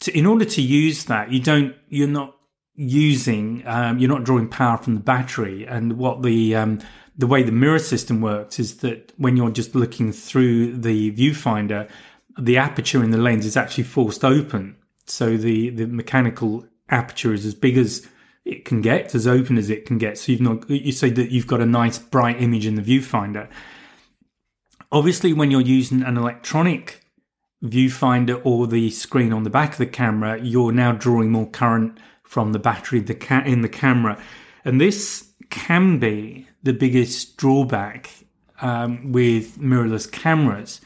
to, 0.00 0.16
in 0.16 0.26
order 0.26 0.44
to 0.44 0.62
use 0.62 1.04
that, 1.04 1.32
you 1.32 1.40
don't, 1.40 1.74
you're 1.88 2.08
not 2.08 2.36
using, 2.74 3.62
um, 3.66 3.98
you're 3.98 4.10
not 4.10 4.24
drawing 4.24 4.48
power 4.48 4.76
from 4.76 4.94
the 4.94 5.00
battery. 5.00 5.64
And 5.66 5.96
what 5.96 6.22
the, 6.22 6.56
um, 6.56 6.80
the 7.16 7.26
way 7.26 7.42
the 7.42 7.52
mirror 7.52 7.78
system 7.78 8.20
works 8.20 8.58
is 8.58 8.78
that 8.78 9.12
when 9.16 9.36
you're 9.36 9.50
just 9.50 9.74
looking 9.74 10.12
through 10.12 10.76
the 10.76 11.12
viewfinder, 11.12 11.88
the 12.38 12.58
aperture 12.58 13.04
in 13.04 13.10
the 13.10 13.18
lens 13.18 13.46
is 13.46 13.56
actually 13.56 13.84
forced 13.84 14.24
open. 14.24 14.76
So 15.06 15.36
the, 15.36 15.70
the 15.70 15.86
mechanical 15.86 16.66
aperture 16.88 17.32
is 17.32 17.46
as 17.46 17.54
big 17.54 17.76
as 17.76 18.06
it 18.44 18.64
can 18.64 18.80
get, 18.80 19.14
as 19.14 19.26
open 19.26 19.56
as 19.56 19.70
it 19.70 19.86
can 19.86 19.98
get. 19.98 20.18
So 20.18 20.32
you've 20.32 20.40
not, 20.40 20.68
you 20.68 20.92
say 20.92 21.10
that 21.10 21.30
you've 21.30 21.46
got 21.46 21.60
a 21.60 21.66
nice 21.66 21.98
bright 21.98 22.40
image 22.40 22.66
in 22.66 22.74
the 22.74 22.82
viewfinder. 22.82 23.48
Obviously, 24.92 25.32
when 25.32 25.50
you're 25.50 25.60
using 25.60 26.02
an 26.02 26.16
electronic 26.16 27.00
viewfinder 27.64 28.40
or 28.44 28.66
the 28.66 28.90
screen 28.90 29.32
on 29.32 29.42
the 29.42 29.50
back 29.50 29.72
of 29.72 29.78
the 29.78 29.86
camera, 29.86 30.38
you're 30.40 30.72
now 30.72 30.92
drawing 30.92 31.30
more 31.30 31.48
current 31.48 31.98
from 32.22 32.52
the 32.52 32.58
battery 32.58 32.98
in 32.98 33.62
the 33.62 33.68
camera. 33.68 34.22
And 34.64 34.80
this 34.80 35.32
can 35.50 35.98
be 35.98 36.46
the 36.62 36.72
biggest 36.72 37.36
drawback 37.36 38.10
um, 38.60 39.12
with 39.12 39.58
mirrorless 39.58 40.10
cameras. 40.10 40.80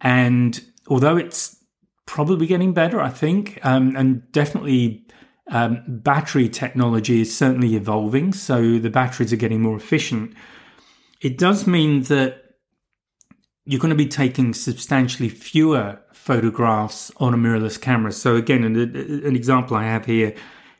And 0.00 0.60
although 0.88 1.16
it's 1.16 1.56
probably 2.06 2.46
getting 2.46 2.72
better, 2.72 3.00
I 3.00 3.10
think, 3.10 3.58
um, 3.64 3.94
and 3.96 4.30
definitely 4.32 5.06
um, 5.48 5.82
battery 5.86 6.48
technology 6.48 7.20
is 7.20 7.36
certainly 7.36 7.76
evolving. 7.76 8.32
So 8.32 8.78
the 8.78 8.90
batteries 8.90 9.32
are 9.32 9.36
getting 9.36 9.62
more 9.62 9.76
efficient. 9.76 10.34
It 11.20 11.38
does 11.38 11.66
mean 11.66 12.02
that 12.04 12.42
you're 13.64 13.80
going 13.80 13.90
to 13.90 13.96
be 13.96 14.08
taking 14.08 14.54
substantially 14.54 15.28
fewer 15.28 16.00
photographs 16.12 17.12
on 17.18 17.34
a 17.34 17.36
mirrorless 17.36 17.80
camera. 17.80 18.12
So 18.12 18.36
again, 18.36 18.64
an, 18.64 18.76
an 18.76 19.36
example 19.36 19.76
I 19.76 19.84
have 19.84 20.06
here 20.06 20.34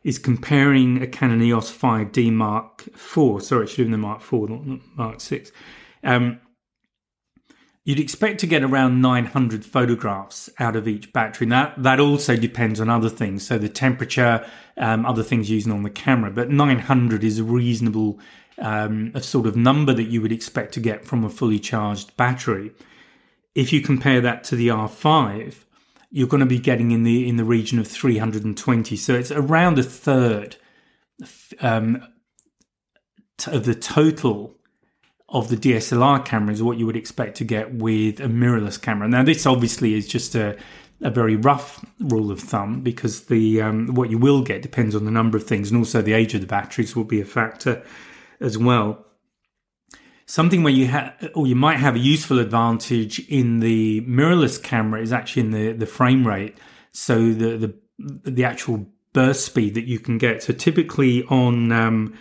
is 0.04 0.18
comparing 0.18 1.02
a 1.02 1.06
Canon 1.06 1.42
EOS 1.42 1.70
5D 1.70 2.32
Mark 2.32 2.86
IV. 2.86 3.42
Sorry, 3.42 3.64
it 3.64 3.68
should 3.68 3.78
have 3.78 3.86
been 3.86 3.90
the 3.92 3.98
Mark 3.98 4.20
IV, 4.20 4.50
not 4.50 4.80
Mark 4.96 5.20
6. 5.20 5.50
Um, 6.04 6.40
you'd 7.86 8.00
expect 8.00 8.40
to 8.40 8.48
get 8.48 8.64
around 8.64 9.00
900 9.00 9.64
photographs 9.64 10.50
out 10.58 10.74
of 10.74 10.88
each 10.88 11.12
battery. 11.12 11.46
Now, 11.46 11.72
that 11.76 12.00
also 12.00 12.34
depends 12.34 12.80
on 12.80 12.90
other 12.90 13.08
things. 13.08 13.46
So 13.46 13.58
the 13.58 13.68
temperature, 13.68 14.44
um, 14.76 15.06
other 15.06 15.22
things 15.22 15.48
using 15.48 15.70
on 15.70 15.84
the 15.84 15.90
camera, 15.90 16.32
but 16.32 16.50
900 16.50 17.22
is 17.22 17.38
a 17.38 17.44
reasonable 17.44 18.18
um, 18.58 19.12
a 19.14 19.22
sort 19.22 19.46
of 19.46 19.54
number 19.54 19.92
that 19.92 20.04
you 20.04 20.20
would 20.20 20.32
expect 20.32 20.74
to 20.74 20.80
get 20.80 21.04
from 21.04 21.22
a 21.24 21.30
fully 21.30 21.60
charged 21.60 22.16
battery. 22.16 22.72
If 23.54 23.72
you 23.72 23.80
compare 23.80 24.20
that 24.20 24.42
to 24.44 24.56
the 24.56 24.68
R5, 24.68 25.54
you're 26.10 26.26
going 26.26 26.40
to 26.40 26.46
be 26.46 26.58
getting 26.58 26.90
in 26.90 27.04
the 27.04 27.28
in 27.28 27.36
the 27.36 27.44
region 27.44 27.78
of 27.78 27.86
320. 27.86 28.96
So 28.96 29.14
it's 29.14 29.30
around 29.30 29.78
a 29.78 29.82
third 29.84 30.56
um, 31.60 32.02
of 33.46 33.64
the 33.64 33.74
total 33.74 34.55
of 35.28 35.48
the 35.48 35.56
DSLR 35.56 36.24
camera 36.24 36.52
is 36.52 36.62
what 36.62 36.78
you 36.78 36.86
would 36.86 36.96
expect 36.96 37.36
to 37.38 37.44
get 37.44 37.74
with 37.74 38.20
a 38.20 38.28
mirrorless 38.28 38.80
camera. 38.80 39.08
Now, 39.08 39.22
this 39.22 39.46
obviously 39.46 39.94
is 39.94 40.06
just 40.06 40.34
a 40.34 40.56
a 41.02 41.10
very 41.10 41.36
rough 41.36 41.84
rule 42.00 42.30
of 42.30 42.40
thumb 42.40 42.80
because 42.80 43.26
the 43.26 43.60
um, 43.60 43.88
what 43.88 44.08
you 44.08 44.16
will 44.16 44.42
get 44.42 44.62
depends 44.62 44.94
on 44.94 45.04
the 45.04 45.10
number 45.10 45.36
of 45.36 45.44
things, 45.44 45.70
and 45.70 45.78
also 45.78 46.00
the 46.00 46.14
age 46.14 46.34
of 46.34 46.40
the 46.40 46.46
batteries 46.46 46.96
will 46.96 47.04
be 47.04 47.20
a 47.20 47.24
factor 47.24 47.84
as 48.40 48.56
well 48.56 49.06
something 50.26 50.62
where 50.62 50.72
you 50.72 50.88
have, 50.88 51.30
or 51.34 51.46
you 51.46 51.54
might 51.54 51.78
have 51.78 51.94
a 51.94 52.00
useful 52.00 52.38
advantage 52.38 53.20
in 53.28 53.60
the 53.60 54.02
mirrorless 54.02 54.62
camera 54.62 55.00
is 55.00 55.12
actually 55.12 55.42
in 55.42 55.50
the, 55.52 55.72
the 55.72 55.86
frame 55.86 56.26
rate. 56.26 56.58
So 56.92 57.32
the, 57.32 57.56
the, 57.98 58.30
the 58.30 58.44
actual 58.44 58.86
burst 59.12 59.46
speed 59.46 59.74
that 59.74 59.84
you 59.84 59.98
can 59.98 60.18
get. 60.18 60.42
So 60.42 60.52
typically 60.52 61.24
on, 61.24 61.72
um, 61.72 62.18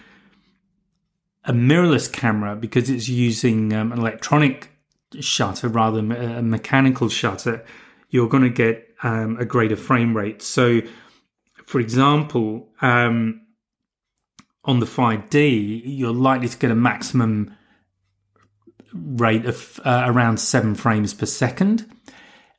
a 1.46 1.54
mirrorless 1.54 2.12
camera, 2.12 2.56
because 2.56 2.90
it's 2.90 3.08
using 3.08 3.74
um, 3.74 3.92
an 3.92 4.00
electronic 4.00 4.70
shutter 5.20 5.68
rather 5.68 5.98
than 5.98 6.12
a 6.12 6.42
mechanical 6.42 7.10
shutter, 7.10 7.64
you're 8.10 8.30
going 8.30 8.44
to 8.44 8.50
get 8.50 8.88
um, 9.04 9.38
a 9.38 9.46
greater 9.46 9.76
frame 9.76 10.16
rate. 10.16 10.42
So, 10.42 10.82
for 11.66 11.80
example, 11.80 12.70
um, 12.82 13.42
on 14.64 14.80
the 14.80 14.86
5D, 14.86 15.82
you're 15.86 16.14
likely 16.14 16.50
to 16.50 16.58
get 16.58 16.72
a 16.72 16.76
maximum 16.76 17.56
rate 18.94 19.46
of 19.46 19.80
uh, 19.86 20.04
around 20.06 20.40
seven 20.40 20.76
frames 20.76 21.14
per 21.14 21.26
second. 21.26 21.90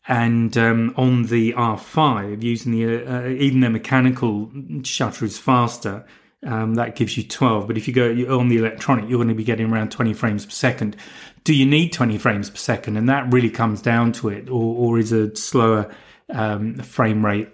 And 0.08 0.56
um, 0.56 0.94
on 0.96 1.24
the 1.24 1.52
R5, 1.54 2.40
using 2.40 2.72
the 2.72 3.04
uh, 3.04 3.26
even 3.26 3.60
the 3.60 3.70
mechanical 3.70 4.52
shutter 4.84 5.24
is 5.24 5.36
faster. 5.36 6.06
Um, 6.46 6.76
that 6.76 6.94
gives 6.94 7.16
you 7.16 7.24
12. 7.24 7.66
But 7.66 7.76
if 7.76 7.88
you 7.88 7.94
go 7.94 8.38
on 8.38 8.48
the 8.48 8.58
electronic, 8.58 9.08
you're 9.08 9.18
going 9.18 9.28
to 9.28 9.34
be 9.34 9.42
getting 9.42 9.70
around 9.70 9.90
20 9.90 10.14
frames 10.14 10.44
per 10.44 10.52
second. 10.52 10.96
Do 11.42 11.52
you 11.52 11.66
need 11.66 11.92
20 11.92 12.18
frames 12.18 12.50
per 12.50 12.56
second? 12.56 12.96
And 12.96 13.08
that 13.08 13.32
really 13.32 13.50
comes 13.50 13.82
down 13.82 14.12
to 14.12 14.28
it, 14.28 14.48
or, 14.48 14.76
or 14.76 14.98
is 14.98 15.10
a 15.10 15.34
slower 15.34 15.92
um, 16.30 16.76
frame 16.78 17.26
rate 17.26 17.48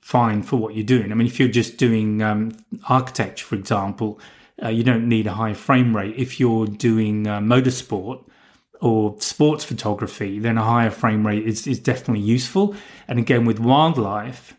fine 0.00 0.42
for 0.42 0.56
what 0.56 0.74
you're 0.74 0.84
doing? 0.84 1.12
I 1.12 1.14
mean, 1.14 1.26
if 1.26 1.38
you're 1.38 1.48
just 1.48 1.76
doing 1.76 2.22
um, 2.22 2.52
architecture, 2.88 3.46
for 3.46 3.54
example, 3.54 4.18
uh, 4.62 4.68
you 4.68 4.82
don't 4.82 5.08
need 5.08 5.26
a 5.26 5.32
high 5.32 5.54
frame 5.54 5.96
rate. 5.96 6.14
If 6.16 6.38
you're 6.38 6.66
doing 6.66 7.26
uh, 7.26 7.40
motorsport 7.40 8.24
or 8.80 9.16
sports 9.20 9.64
photography, 9.64 10.38
then 10.38 10.58
a 10.58 10.62
higher 10.62 10.90
frame 10.90 11.26
rate 11.26 11.46
is, 11.46 11.66
is 11.66 11.78
definitely 11.78 12.20
useful. 12.20 12.74
And 13.08 13.18
again, 13.18 13.44
with 13.44 13.60
wildlife, 13.60 14.54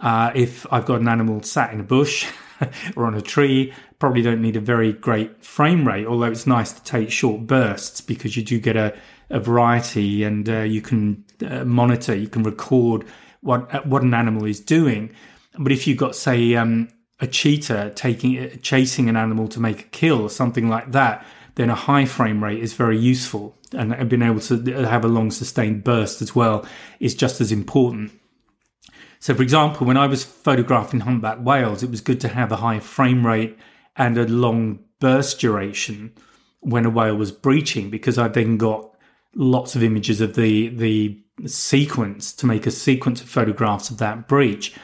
uh, 0.00 0.30
if 0.34 0.66
I've 0.72 0.86
got 0.86 1.00
an 1.00 1.08
animal 1.08 1.42
sat 1.42 1.72
in 1.72 1.80
a 1.80 1.84
bush 1.84 2.26
or 2.96 3.06
on 3.06 3.14
a 3.14 3.22
tree, 3.22 3.72
probably 3.98 4.22
don't 4.22 4.42
need 4.42 4.56
a 4.56 4.60
very 4.60 4.92
great 4.92 5.44
frame 5.44 5.86
rate, 5.86 6.06
although 6.06 6.26
it's 6.26 6.46
nice 6.46 6.72
to 6.72 6.82
take 6.82 7.10
short 7.10 7.46
bursts 7.46 8.00
because 8.00 8.36
you 8.36 8.42
do 8.42 8.58
get 8.58 8.76
a, 8.76 8.96
a 9.30 9.40
variety 9.40 10.24
and 10.24 10.48
uh, 10.48 10.60
you 10.60 10.80
can 10.80 11.24
uh, 11.46 11.64
monitor, 11.64 12.14
you 12.14 12.28
can 12.28 12.42
record 12.42 13.04
what 13.40 13.86
what 13.86 14.02
an 14.02 14.14
animal 14.14 14.44
is 14.44 14.60
doing. 14.60 15.10
But 15.58 15.72
if 15.72 15.86
you've 15.86 15.98
got, 15.98 16.14
say, 16.14 16.54
um, 16.54 16.88
a 17.20 17.26
cheetah 17.26 17.92
taking 17.94 18.58
chasing 18.60 19.08
an 19.08 19.16
animal 19.16 19.48
to 19.48 19.60
make 19.60 19.80
a 19.80 19.88
kill 19.88 20.22
or 20.22 20.30
something 20.30 20.68
like 20.68 20.92
that, 20.92 21.24
then 21.56 21.70
a 21.70 21.74
high 21.74 22.04
frame 22.04 22.42
rate 22.42 22.60
is 22.60 22.74
very 22.74 22.98
useful, 22.98 23.56
and 23.72 24.08
being 24.08 24.22
able 24.22 24.40
to 24.40 24.62
have 24.86 25.04
a 25.04 25.08
long 25.08 25.30
sustained 25.30 25.84
burst 25.84 26.22
as 26.22 26.34
well 26.34 26.64
is 27.00 27.14
just 27.14 27.40
as 27.40 27.50
important. 27.50 28.12
So, 29.20 29.34
for 29.34 29.42
example, 29.42 29.86
when 29.86 29.96
I 29.96 30.06
was 30.06 30.24
photographing 30.24 31.00
humpback 31.00 31.38
whales, 31.38 31.82
it 31.82 31.90
was 31.90 32.00
good 32.00 32.20
to 32.20 32.28
have 32.28 32.52
a 32.52 32.56
high 32.56 32.78
frame 32.78 33.26
rate 33.26 33.58
and 33.96 34.16
a 34.16 34.26
long 34.26 34.80
burst 35.00 35.40
duration 35.40 36.12
when 36.60 36.86
a 36.86 36.90
whale 36.90 37.16
was 37.16 37.32
breaching, 37.32 37.90
because 37.90 38.18
I 38.18 38.28
then 38.28 38.56
got 38.56 38.94
lots 39.34 39.76
of 39.76 39.82
images 39.82 40.20
of 40.20 40.34
the 40.34 40.68
the 40.68 41.20
sequence 41.46 42.32
to 42.32 42.46
make 42.46 42.66
a 42.66 42.70
sequence 42.70 43.20
of 43.20 43.28
photographs 43.28 43.90
of 43.90 43.98
that 43.98 44.26
breach. 44.26 44.74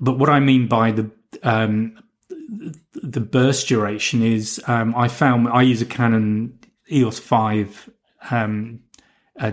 But 0.00 0.18
what 0.18 0.30
I 0.30 0.40
mean 0.40 0.68
by 0.68 0.92
the 0.92 1.10
um, 1.42 1.98
the 2.94 3.20
burst 3.20 3.68
duration 3.68 4.22
is 4.22 4.62
um, 4.66 4.94
I 4.96 5.08
found 5.08 5.48
I 5.48 5.62
use 5.62 5.82
a 5.82 5.86
Canon 5.86 6.58
EOS 6.90 7.18
5 7.18 7.90
um, 8.30 8.80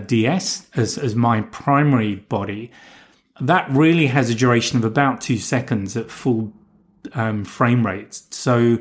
DS 0.06 0.66
as, 0.74 0.98
as 0.98 1.14
my 1.14 1.42
primary 1.42 2.16
body. 2.16 2.72
That 3.40 3.70
really 3.70 4.06
has 4.06 4.30
a 4.30 4.34
duration 4.34 4.78
of 4.78 4.84
about 4.84 5.20
two 5.20 5.38
seconds 5.38 5.96
at 5.96 6.10
full 6.10 6.52
um, 7.12 7.44
frame 7.44 7.84
rates. 7.84 8.26
So, 8.30 8.78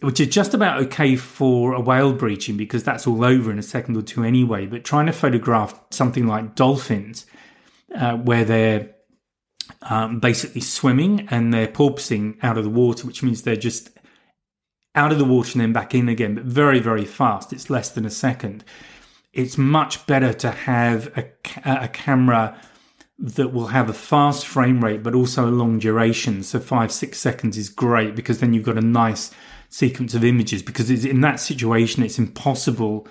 which 0.00 0.20
is 0.20 0.28
just 0.28 0.54
about 0.54 0.82
okay 0.84 1.16
for 1.16 1.72
a 1.72 1.80
whale 1.80 2.12
breaching 2.12 2.56
because 2.56 2.84
that's 2.84 3.06
all 3.06 3.24
over 3.24 3.50
in 3.50 3.58
a 3.58 3.62
second 3.62 3.96
or 3.96 4.02
two 4.02 4.22
anyway. 4.22 4.66
But 4.66 4.84
trying 4.84 5.06
to 5.06 5.12
photograph 5.12 5.78
something 5.90 6.26
like 6.26 6.54
dolphins, 6.54 7.26
uh, 7.94 8.16
where 8.16 8.44
they're 8.44 8.90
um, 9.82 10.20
basically 10.20 10.60
swimming 10.60 11.28
and 11.30 11.52
they're 11.52 11.68
porpoising 11.68 12.36
out 12.42 12.58
of 12.58 12.64
the 12.64 12.70
water, 12.70 13.06
which 13.06 13.22
means 13.22 13.42
they're 13.42 13.56
just 13.56 13.90
out 14.94 15.12
of 15.12 15.18
the 15.18 15.24
water 15.24 15.52
and 15.52 15.60
then 15.60 15.72
back 15.72 15.94
in 15.94 16.08
again, 16.08 16.34
but 16.34 16.44
very, 16.44 16.78
very 16.78 17.04
fast. 17.04 17.52
It's 17.52 17.70
less 17.70 17.90
than 17.90 18.04
a 18.04 18.10
second. 18.10 18.64
It's 19.32 19.58
much 19.58 20.06
better 20.06 20.32
to 20.32 20.50
have 20.50 21.06
a, 21.18 21.26
a 21.64 21.88
camera 21.88 22.56
that 23.18 23.52
will 23.52 23.68
have 23.68 23.88
a 23.88 23.94
fast 23.94 24.46
frame 24.46 24.82
rate, 24.82 25.02
but 25.02 25.14
also 25.14 25.46
a 25.46 25.50
long 25.50 25.78
duration. 25.78 26.42
So 26.42 26.58
five, 26.58 26.90
six 26.90 27.18
seconds 27.18 27.56
is 27.56 27.68
great 27.68 28.16
because 28.16 28.40
then 28.40 28.52
you've 28.52 28.64
got 28.64 28.76
a 28.76 28.82
nice 28.82 29.30
sequence 29.68 30.14
of 30.14 30.24
images. 30.24 30.62
Because 30.62 30.90
in 31.04 31.20
that 31.20 31.40
situation, 31.40 32.02
it's 32.02 32.18
impossible 32.18 33.06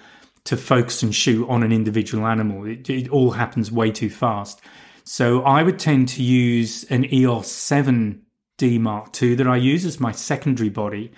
to 0.45 0.57
focus 0.57 1.03
and 1.03 1.15
shoot 1.15 1.47
on 1.47 1.63
an 1.63 1.71
individual 1.71 2.25
animal. 2.25 2.65
It, 2.65 2.89
it 2.89 3.09
all 3.09 3.31
happens 3.31 3.71
way 3.71 3.91
too 3.91 4.09
fast. 4.09 4.61
So 5.05 5.41
I 5.43 5.63
would 5.63 5.79
tend 5.79 6.09
to 6.09 6.23
use 6.23 6.83
an 6.85 7.11
EOS 7.13 7.47
7D 7.47 8.79
Mark 8.79 9.21
II 9.21 9.35
that 9.35 9.47
I 9.47 9.55
use 9.55 9.85
as 9.85 9.99
my 9.99 10.11
secondary 10.11 10.69
body. 10.69 11.11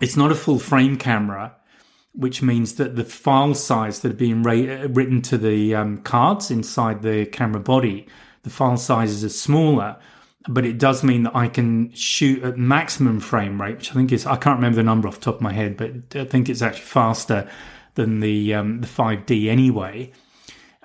It's 0.00 0.16
not 0.16 0.32
a 0.32 0.34
full 0.34 0.58
frame 0.58 0.96
camera, 0.96 1.54
which 2.18 2.42
means 2.42 2.74
that 2.74 2.96
the 2.96 3.04
file 3.04 3.54
size 3.54 4.00
that 4.00 4.10
are 4.10 4.16
being 4.16 4.42
ra- 4.42 4.86
written 4.90 5.22
to 5.22 5.38
the 5.38 5.72
um, 5.72 5.98
cards 5.98 6.50
inside 6.50 7.00
the 7.02 7.24
camera 7.26 7.60
body, 7.60 8.08
the 8.42 8.50
file 8.50 8.76
sizes 8.76 9.24
are 9.24 9.28
smaller. 9.28 9.96
But 10.48 10.66
it 10.66 10.78
does 10.78 11.04
mean 11.04 11.22
that 11.22 11.36
I 11.36 11.46
can 11.46 11.92
shoot 11.92 12.42
at 12.42 12.58
maximum 12.58 13.20
frame 13.20 13.62
rate, 13.62 13.76
which 13.76 13.92
I 13.92 13.94
think 13.94 14.10
is 14.10 14.26
I 14.26 14.34
can't 14.34 14.56
remember 14.56 14.76
the 14.76 14.82
number 14.82 15.06
off 15.06 15.20
the 15.20 15.26
top 15.26 15.36
of 15.36 15.42
my 15.42 15.52
head, 15.52 15.76
but 15.76 16.20
I 16.20 16.24
think 16.24 16.48
it's 16.48 16.62
actually 16.62 16.86
faster 16.86 17.48
than 17.94 18.18
the 18.18 18.52
um, 18.52 18.80
the 18.80 18.88
5D 18.88 19.46
anyway. 19.46 20.10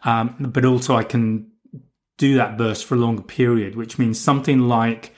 Um, 0.03 0.35
but 0.39 0.65
also 0.65 0.95
I 0.95 1.03
can 1.03 1.49
do 2.17 2.35
that 2.35 2.59
burst 2.59 2.85
for 2.85 2.93
a 2.93 2.99
longer 2.99 3.23
period, 3.23 3.75
which 3.75 3.97
means 3.97 4.19
something 4.19 4.59
like 4.59 5.15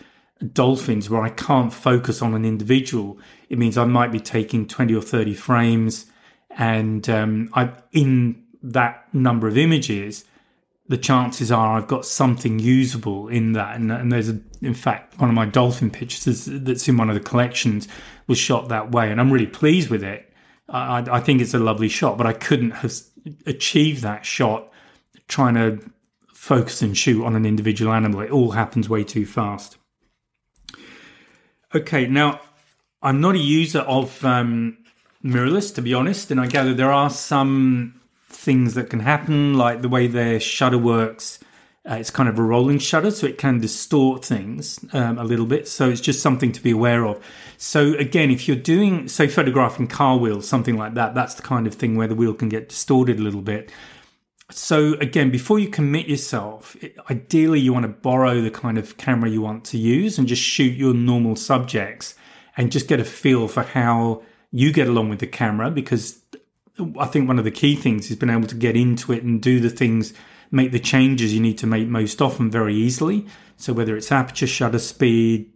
dolphins 0.53 1.09
where 1.09 1.23
I 1.23 1.29
can't 1.29 1.73
focus 1.73 2.21
on 2.21 2.33
an 2.35 2.45
individual. 2.45 3.19
It 3.49 3.57
means 3.57 3.77
I 3.77 3.85
might 3.85 4.11
be 4.11 4.19
taking 4.19 4.67
20 4.67 4.95
or 4.95 5.01
30 5.01 5.33
frames 5.33 6.07
and 6.55 7.07
um, 7.09 7.49
I, 7.53 7.71
in 7.91 8.43
that 8.63 9.13
number 9.13 9.47
of 9.47 9.57
images, 9.57 10.25
the 10.87 10.97
chances 10.97 11.51
are 11.51 11.77
I've 11.77 11.87
got 11.87 12.05
something 12.05 12.59
usable 12.59 13.27
in 13.27 13.53
that. 13.53 13.75
And, 13.75 13.91
and 13.91 14.11
there's, 14.11 14.29
a, 14.29 14.39
in 14.61 14.73
fact, 14.73 15.19
one 15.19 15.29
of 15.29 15.35
my 15.35 15.45
dolphin 15.45 15.89
pictures 15.89 16.45
that's 16.45 16.87
in 16.87 16.97
one 16.97 17.09
of 17.09 17.15
the 17.15 17.21
collections 17.21 17.87
was 18.27 18.37
shot 18.37 18.69
that 18.69 18.91
way. 18.91 19.11
And 19.11 19.19
I'm 19.19 19.31
really 19.31 19.47
pleased 19.47 19.89
with 19.89 20.03
it. 20.03 20.31
I, 20.69 21.05
I 21.11 21.19
think 21.19 21.41
it's 21.41 21.53
a 21.53 21.59
lovely 21.59 21.89
shot, 21.89 22.17
but 22.17 22.25
I 22.25 22.33
couldn't 22.33 22.71
have 22.71 22.93
achieved 23.45 24.01
that 24.03 24.25
shot 24.25 24.71
trying 25.27 25.55
to 25.55 25.79
focus 26.33 26.81
and 26.81 26.97
shoot 26.97 27.25
on 27.25 27.35
an 27.35 27.45
individual 27.45 27.91
animal. 27.91 28.21
It 28.21 28.31
all 28.31 28.51
happens 28.51 28.87
way 28.87 29.03
too 29.03 29.25
fast. 29.25 29.77
Okay, 31.73 32.07
now 32.07 32.39
I'm 33.05 33.21
not 33.21 33.35
a 33.35 33.39
user 33.39 33.81
of 33.81 34.23
um, 34.25 34.77
mirrorless, 35.23 35.73
to 35.75 35.81
be 35.81 35.93
honest, 35.93 36.31
and 36.31 36.41
I 36.41 36.47
gather 36.47 36.73
there 36.73 36.91
are 36.91 37.09
some 37.09 38.01
things 38.29 38.73
that 38.73 38.89
can 38.89 38.99
happen, 38.99 39.53
like 39.53 39.81
the 39.81 39.89
way 39.89 40.07
their 40.07 40.39
shutter 40.39 40.77
works. 40.77 41.39
Uh, 41.89 41.95
it's 41.95 42.09
kind 42.09 42.27
of 42.27 42.39
a 42.39 42.41
rolling 42.41 42.79
shutter, 42.79 43.11
so 43.11 43.27
it 43.27 43.37
can 43.37 43.59
distort 43.59 44.25
things 44.25 44.83
um, 44.91 45.19
a 45.19 45.23
little 45.23 45.45
bit. 45.45 45.67
So 45.67 45.87
it's 45.87 46.01
just 46.01 46.21
something 46.21 46.51
to 46.51 46.61
be 46.61 46.71
aware 46.71 47.05
of. 47.05 47.23
So 47.57 47.93
again, 47.93 48.31
if 48.31 48.47
you're 48.47 48.57
doing, 48.57 49.07
say, 49.07 49.27
photographing 49.27 49.87
car 49.87 50.17
wheels, 50.17 50.47
something 50.47 50.75
like 50.75 50.95
that, 50.95 51.13
that's 51.13 51.35
the 51.35 51.43
kind 51.43 51.67
of 51.67 51.75
thing 51.75 51.95
where 51.95 52.07
the 52.07 52.15
wheel 52.15 52.33
can 52.33 52.49
get 52.49 52.69
distorted 52.69 53.19
a 53.19 53.23
little 53.23 53.43
bit 53.43 53.71
so 54.51 54.93
again, 54.95 55.31
before 55.31 55.57
you 55.57 55.69
commit 55.69 56.07
yourself, 56.07 56.77
ideally 57.09 57.59
you 57.59 57.73
want 57.73 57.83
to 57.83 57.89
borrow 57.89 58.41
the 58.41 58.51
kind 58.51 58.77
of 58.77 58.97
camera 58.97 59.29
you 59.29 59.41
want 59.41 59.65
to 59.65 59.77
use 59.77 60.19
and 60.19 60.27
just 60.27 60.41
shoot 60.41 60.77
your 60.77 60.93
normal 60.93 61.35
subjects 61.35 62.13
and 62.57 62.71
just 62.71 62.87
get 62.87 62.99
a 62.99 63.05
feel 63.05 63.47
for 63.47 63.63
how 63.63 64.23
you 64.51 64.71
get 64.71 64.87
along 64.87 65.09
with 65.09 65.19
the 65.19 65.27
camera 65.27 65.69
because 65.69 66.21
I 66.99 67.05
think 67.05 67.27
one 67.27 67.39
of 67.39 67.45
the 67.45 67.51
key 67.51 67.75
things 67.75 68.09
is 68.09 68.17
being 68.17 68.31
able 68.31 68.47
to 68.47 68.55
get 68.55 68.75
into 68.75 69.11
it 69.13 69.23
and 69.23 69.41
do 69.41 69.59
the 69.59 69.69
things, 69.69 70.13
make 70.51 70.71
the 70.71 70.79
changes 70.79 71.33
you 71.33 71.39
need 71.39 71.57
to 71.59 71.67
make 71.67 71.87
most 71.87 72.21
often 72.21 72.49
very 72.51 72.75
easily. 72.75 73.25
So 73.57 73.73
whether 73.73 73.95
it's 73.95 74.11
aperture, 74.11 74.47
shutter 74.47 74.79
speed, 74.79 75.51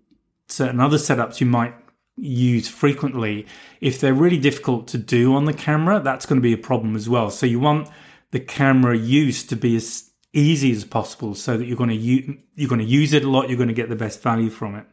certain 0.48 0.80
other 0.80 0.98
setups 0.98 1.40
you 1.40 1.46
might 1.48 1.76
use 2.16 2.68
frequently, 2.68 3.46
if 3.82 4.00
they're 4.00 4.14
really 4.14 4.40
difficult 4.40 4.88
to 4.90 4.98
do 4.98 5.36
on 5.36 5.46
the 5.46 5.54
camera, 5.54 6.00
that's 6.00 6.26
going 6.26 6.38
to 6.38 6.44
be 6.44 6.54
a 6.54 6.58
problem 6.58 6.96
as 6.96 7.10
well. 7.10 7.30
So 7.30 7.46
you 7.46 7.60
want 7.60 7.90
the 8.32 8.40
camera 8.40 8.98
use 8.98 9.44
to 9.44 9.56
be 9.56 9.76
as 9.76 10.10
easy 10.34 10.72
as 10.72 10.86
possible 10.86 11.34
so 11.34 11.58
that 11.58 11.66
you're 11.66 11.78
going 11.78 11.90
to 11.90 11.96
u- 11.96 12.38
you're 12.56 12.70
going 12.70 12.80
to 12.80 12.86
use 12.86 13.14
it 13.14 13.24
a 13.24 13.30
lot 13.30 13.50
you're 13.50 13.58
going 13.58 13.68
to 13.68 13.74
get 13.74 13.90
the 13.90 13.96
best 13.96 14.22
value 14.22 14.50
from 14.50 14.76
it 14.76 14.86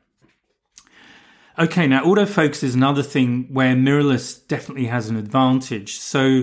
okay 1.59 1.87
now 1.87 2.05
autofocus 2.05 2.63
is 2.63 2.75
another 2.75 3.03
thing 3.03 3.47
where 3.53 3.75
mirrorless 3.75 4.47
definitely 4.49 4.87
has 4.87 5.09
an 5.09 5.17
advantage 5.17 5.99
so 5.99 6.43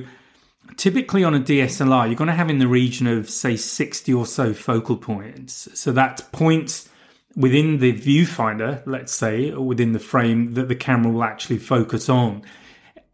typically 0.78 1.24
on 1.24 1.36
a 1.36 1.40
DSLR 1.40 2.08
you're 2.08 2.16
going 2.16 2.30
to 2.30 2.34
have 2.34 2.50
in 2.50 2.60
the 2.60 2.68
region 2.68 3.08
of 3.08 3.30
say 3.30 3.56
60 3.56 4.14
or 4.14 4.26
so 4.26 4.54
focal 4.54 4.98
points 4.98 5.68
so 5.80 5.92
that's 5.92 6.22
points 6.32 6.90
within 7.36 7.80
the 7.80 7.94
viewfinder, 7.94 8.84
let's 8.86 9.14
say, 9.14 9.52
or 9.52 9.66
within 9.66 9.92
the 9.92 10.00
frame 10.00 10.54
that 10.54 10.68
the 10.68 10.76
camera 10.76 11.12
will 11.12 11.24
actually 11.24 11.58
focus 11.58 12.10
on. 12.10 12.44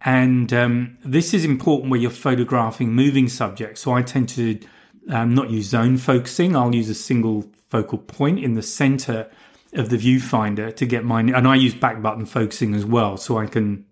And 0.02 0.52
um, 0.54 0.98
this 1.04 1.34
is 1.34 1.46
important 1.46 1.92
where 1.92 2.00
you're 2.00 2.12
photographing 2.12 2.94
moving 2.94 3.28
subjects. 3.28 3.82
So 3.82 3.94
I 3.94 4.02
tend 4.02 4.30
to 4.30 4.60
um, 5.10 5.34
not 5.34 5.50
use 5.50 5.68
zone 5.68 5.98
focusing. 5.98 6.56
I'll 6.56 6.74
use 6.74 6.90
a 6.90 6.96
single 6.96 7.50
focal 7.70 7.98
point 7.98 8.40
in 8.40 8.54
the 8.54 8.62
center 8.62 9.30
of 9.74 9.90
the 9.90 9.98
viewfinder 9.98 10.76
to 10.76 10.86
get 10.86 11.04
mine. 11.06 11.34
And 11.34 11.48
I 11.48 11.56
use 11.56 11.76
back 11.76 12.02
button 12.02 12.26
focusing 12.26 12.74
as 12.74 12.86
well. 12.86 13.18
So 13.18 13.38
I 13.38 13.46
can 13.46 13.86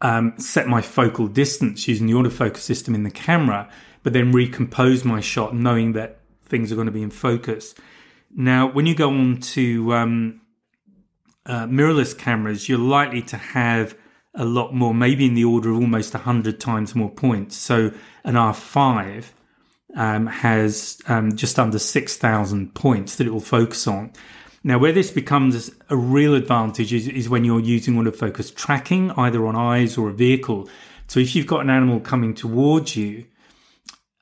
um, 0.00 0.34
set 0.38 0.66
my 0.66 0.82
focal 0.82 1.28
distance 1.28 1.86
using 1.86 2.06
the 2.06 2.14
autofocus 2.14 2.58
system 2.58 2.94
in 2.94 3.04
the 3.04 3.10
camera, 3.10 3.70
but 4.02 4.12
then 4.12 4.32
recompose 4.32 5.04
my 5.04 5.20
shot 5.20 5.54
knowing 5.54 5.92
that 5.92 6.20
things 6.44 6.72
are 6.72 6.74
going 6.74 6.86
to 6.86 6.92
be 6.92 7.02
in 7.02 7.10
focus. 7.10 7.74
Now, 8.34 8.66
when 8.70 8.86
you 8.86 8.94
go 8.94 9.08
on 9.10 9.40
to 9.40 9.94
um, 9.94 10.40
uh, 11.46 11.66
mirrorless 11.66 12.16
cameras, 12.16 12.68
you're 12.68 12.78
likely 12.78 13.22
to 13.22 13.36
have 13.36 13.96
a 14.34 14.44
lot 14.44 14.74
more, 14.74 14.94
maybe 14.94 15.26
in 15.26 15.34
the 15.34 15.44
order 15.44 15.70
of 15.70 15.76
almost 15.76 16.14
100 16.14 16.58
times 16.58 16.94
more 16.94 17.10
points. 17.10 17.56
So 17.56 17.92
an 18.24 18.34
R5 18.34 19.26
um, 19.94 20.26
has 20.26 20.98
um, 21.06 21.36
just 21.36 21.58
under 21.58 21.78
6,000 21.78 22.74
points 22.74 23.16
that 23.16 23.26
it 23.26 23.30
will 23.30 23.40
focus 23.40 23.86
on. 23.86 24.12
Now, 24.64 24.78
where 24.78 24.92
this 24.92 25.10
becomes 25.10 25.70
a 25.90 25.96
real 25.96 26.34
advantage 26.34 26.92
is, 26.92 27.08
is 27.08 27.28
when 27.28 27.44
you're 27.44 27.60
using 27.60 27.94
autofocus 27.94 28.54
tracking, 28.54 29.10
either 29.12 29.44
on 29.46 29.56
eyes 29.56 29.98
or 29.98 30.08
a 30.08 30.12
vehicle. 30.12 30.68
So 31.08 31.20
if 31.20 31.34
you've 31.34 31.48
got 31.48 31.62
an 31.62 31.70
animal 31.70 32.00
coming 32.00 32.32
towards 32.32 32.96
you, 32.96 33.26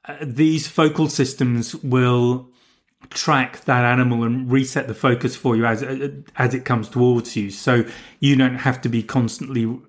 uh, 0.07 0.17
these 0.23 0.67
focal 0.67 1.09
systems 1.09 1.75
will 1.77 2.51
track 3.11 3.65
that 3.65 3.85
animal 3.85 4.25
and 4.25 4.51
reset 4.51 4.87
the 4.87 4.95
focus 4.95 5.35
for 5.35 5.57
you 5.57 5.65
as 5.65 5.83
as 6.37 6.55
it 6.55 6.65
comes 6.65 6.89
towards 6.89 7.35
you 7.35 7.51
so 7.51 7.83
you 8.21 8.37
don't 8.37 8.57
have 8.57 8.81
to 8.81 8.89
be 8.89 9.03
constantly 9.03 9.81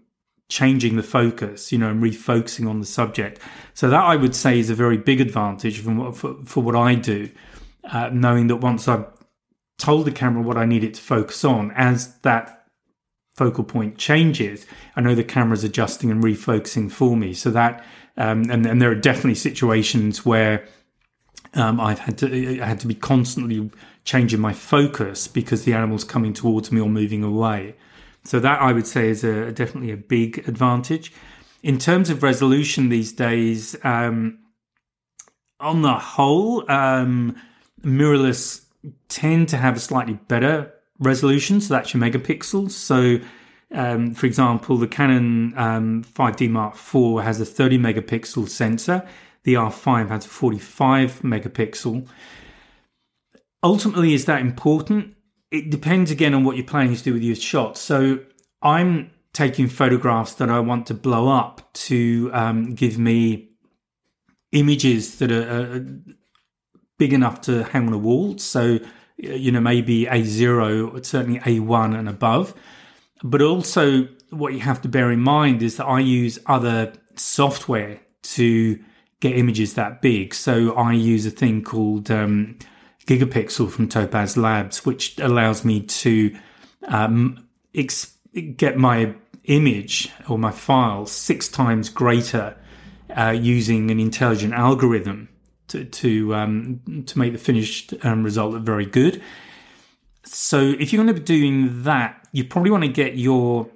changing 0.52 0.98
the 0.98 1.04
focus 1.04 1.72
you 1.72 1.78
know 1.78 1.90
and 1.90 2.04
refocusing 2.04 2.70
on 2.70 2.80
the 2.82 2.86
subject 2.86 3.40
so 3.74 3.90
that 3.90 4.04
i 4.04 4.16
would 4.16 4.36
say 4.36 4.60
is 4.60 4.70
a 4.70 4.76
very 4.76 4.98
big 4.98 5.22
advantage 5.22 5.80
from 5.80 5.98
what, 5.98 6.16
for, 6.16 6.36
for 6.46 6.62
what 6.62 6.76
i 6.76 6.94
do 6.94 7.30
uh, 7.86 8.10
knowing 8.12 8.48
that 8.48 8.58
once 8.58 8.88
i've 8.88 9.06
told 9.78 10.06
the 10.06 10.12
camera 10.12 10.44
what 10.44 10.58
i 10.58 10.66
need 10.66 10.84
it 10.84 10.94
to 10.94 11.02
focus 11.02 11.46
on 11.46 11.72
as 11.72 12.16
that 12.20 12.66
focal 13.34 13.64
point 13.64 13.98
changes 13.98 14.66
i 14.98 15.02
know 15.02 15.16
the 15.16 15.24
camera's 15.24 15.64
adjusting 15.64 16.12
and 16.12 16.22
refocusing 16.22 16.92
for 16.92 17.16
me 17.16 17.34
so 17.34 17.50
that 17.50 17.84
um, 18.18 18.50
and, 18.52 18.66
and 18.66 18.82
there 18.82 18.92
are 18.92 18.96
definitely 18.96 19.36
situations 19.36 20.26
where 20.26 20.68
um, 21.54 21.80
I've 21.80 22.00
had 22.00 22.18
to 22.20 22.62
I 22.62 22.66
had 22.66 22.80
to 22.82 22.88
be 22.88 22.96
constantly 22.96 23.70
changing 24.04 24.40
my 24.40 24.54
focus 24.54 25.28
because 25.28 25.64
the 25.64 25.74
animal's 25.74 26.04
coming 26.04 26.34
towards 26.34 26.72
me 26.72 26.82
or 26.82 26.90
moving 26.90 27.24
away. 27.24 27.76
So 28.24 28.40
that 28.40 28.62
I 28.62 28.72
would 28.72 28.88
say 28.88 29.10
is 29.10 29.24
a, 29.24 29.52
definitely 29.52 29.92
a 29.92 29.98
big 29.98 30.48
advantage. 30.48 31.12
In 31.64 31.78
terms 31.78 32.10
of 32.10 32.24
resolution 32.24 32.90
these 32.90 33.12
days, 33.12 33.76
um, 33.84 34.40
on 35.60 35.82
the 35.82 35.94
whole, 35.94 36.70
um, 36.72 37.36
mirrorless 37.84 38.66
tend 39.10 39.50
to 39.50 39.58
have 39.58 39.78
a 39.78 39.80
slightly 39.80 40.16
better 40.28 40.74
resolution, 41.00 41.62
so 41.62 41.74
that's 41.74 41.94
your 41.94 42.02
megapixels. 42.02 42.72
So, 42.72 43.20
um, 43.72 44.14
for 44.14 44.26
example, 44.26 44.78
the 44.78 44.88
Canon 44.88 45.54
5D 45.54 46.48
um, 46.48 46.52
Mark 46.52 46.76
IV 46.76 47.24
has 47.24 47.40
a 47.40 47.46
30 47.46 47.78
megapixel 47.78 48.50
sensor 48.50 49.08
the 49.44 49.56
R5 49.56 50.10
has 50.10 50.26
a 50.26 50.30
45 50.30 51.22
megapixel. 51.22 52.08
Ultimately, 53.64 54.14
is 54.14 54.26
that 54.26 54.42
important? 54.42 55.16
It 55.52 55.70
depends 55.70 56.12
again 56.12 56.34
on 56.34 56.44
what 56.44 56.56
you're 56.56 56.66
planning 56.66 56.96
to 56.96 57.04
do 57.04 57.14
with 57.14 57.24
your 57.24 57.36
shot. 57.36 57.78
So 57.78 58.20
I'm 58.62 59.12
taking 59.34 59.68
photographs 59.68 60.34
that 60.36 60.50
I 60.50 60.60
want 60.60 60.86
to 60.88 60.94
blow 60.94 61.30
up 61.30 61.72
to 61.74 62.30
um, 62.34 62.74
give 62.74 62.98
me 62.98 63.50
images 64.52 65.18
that 65.20 65.32
are, 65.32 65.76
are 65.76 65.86
big 66.98 67.14
enough 67.14 67.42
to 67.42 67.64
hang 67.64 67.88
on 67.88 67.94
a 67.94 67.98
wall. 67.98 68.38
So, 68.38 68.80
you 69.18 69.52
know, 69.52 69.62
maybe 69.62 70.06
A0, 70.06 71.06
certainly 71.06 71.40
A1 71.40 71.98
and 71.98 72.10
above. 72.10 72.54
But 73.24 73.42
also, 73.42 74.08
what 74.30 74.54
you 74.54 74.60
have 74.60 74.82
to 74.82 74.90
bear 74.90 75.12
in 75.12 75.20
mind 75.20 75.62
is 75.62 75.78
that 75.78 75.86
I 75.86 76.00
use 76.00 76.40
other 76.46 76.94
software 77.16 78.00
to 78.24 78.80
get 79.20 79.38
images 79.38 79.76
that 79.76 80.02
big. 80.02 80.34
So 80.34 80.74
I 80.74 80.94
use 80.94 81.26
a 81.26 81.32
thing 81.32 81.64
called 81.64 82.10
um, 82.10 82.58
Gigapixel 83.12 83.70
from 83.70 83.90
Topaz 83.90 84.38
Labs, 84.38 84.86
which 84.86 85.20
allows 85.20 85.66
me 85.66 85.82
to 85.82 86.34
um, 86.88 87.46
ex- 87.76 88.16
get 88.56 88.78
my 88.78 89.14
image 89.46 90.10
or 90.30 90.38
my 90.38 90.52
file 90.52 91.06
six 91.06 91.50
times 91.50 91.90
greater 91.90 92.56
uh, 93.18 93.32
using 93.32 93.92
an 93.92 94.00
intelligent 94.00 94.54
algorithm 94.54 95.28
to 95.68 95.84
to, 95.84 96.34
um, 96.36 97.04
to 97.06 97.20
make 97.20 97.34
the 97.34 97.38
finished 97.38 97.94
um, 98.04 98.24
result 98.24 98.54
look 98.54 98.64
very 98.64 98.86
good. 98.86 99.22
So 100.24 100.60
if 100.62 100.94
you're 100.94 101.04
going 101.04 101.14
to 101.14 101.20
be 101.20 101.26
doing 101.26 101.84
that, 101.84 102.30
you 102.32 102.46
probably 102.46 102.72
want 102.72 102.84
to 102.86 102.90
get 102.90 103.18
your 103.18 103.70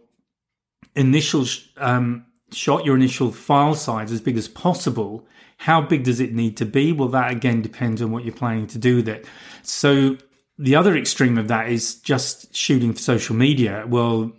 initial 0.95 1.45
um, 1.76 2.26
shot, 2.56 2.86
your 2.86 2.96
initial 2.96 3.32
file 3.32 3.76
size 3.76 4.12
as 4.12 4.22
big 4.22 4.38
as 4.38 4.48
possible 4.48 5.28
how 5.58 5.82
big 5.82 6.04
does 6.04 6.20
it 6.20 6.34
need 6.34 6.58
to 6.58 6.65
be? 6.65 6.91
Well, 6.91 7.08
that 7.10 7.32
again 7.32 7.62
depends 7.62 8.02
on 8.02 8.12
what 8.12 8.26
you're 8.26 8.36
planning 8.36 8.68
to 8.68 8.78
do 8.78 8.98
with 8.98 9.08
it. 9.08 9.26
So 9.63 10.18
the 10.58 10.76
other 10.76 10.96
extreme 10.96 11.38
of 11.38 11.48
that 11.48 11.70
is 11.70 11.96
just 11.96 12.54
shooting 12.56 12.94
for 12.94 13.00
social 13.00 13.36
media. 13.36 13.86
Well, 13.88 14.32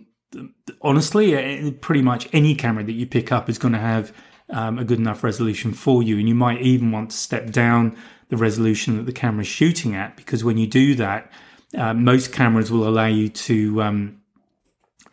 honestly, 0.81 1.35
eh, 1.35 1.71
pretty 1.81 2.01
much 2.01 2.27
any 2.33 2.55
camera 2.55 2.83
that 2.83 2.93
you 2.93 3.05
pick 3.05 3.31
up 3.31 3.49
is 3.49 3.57
going 3.57 3.73
to 3.73 3.79
have 3.79 4.13
um, 4.49 4.77
a 4.79 4.85
good 4.85 4.99
enough 4.99 5.23
resolution 5.23 5.73
for 5.73 6.03
you. 6.03 6.17
And 6.17 6.27
you 6.27 6.35
might 6.35 6.61
even 6.61 6.91
want 6.91 7.11
to 7.11 7.17
step 7.17 7.51
down 7.51 7.97
the 8.29 8.37
resolution 8.37 8.97
that 8.97 9.05
the 9.05 9.13
camera 9.13 9.41
is 9.41 9.47
shooting 9.47 9.95
at 9.95 10.15
because 10.17 10.43
when 10.43 10.57
you 10.57 10.67
do 10.67 10.95
that, 10.95 11.31
uh, 11.77 11.93
most 11.93 12.31
cameras 12.31 12.71
will 12.71 12.87
allow 12.87 13.07
you 13.07 13.29
to 13.29 13.81
um, 13.81 14.16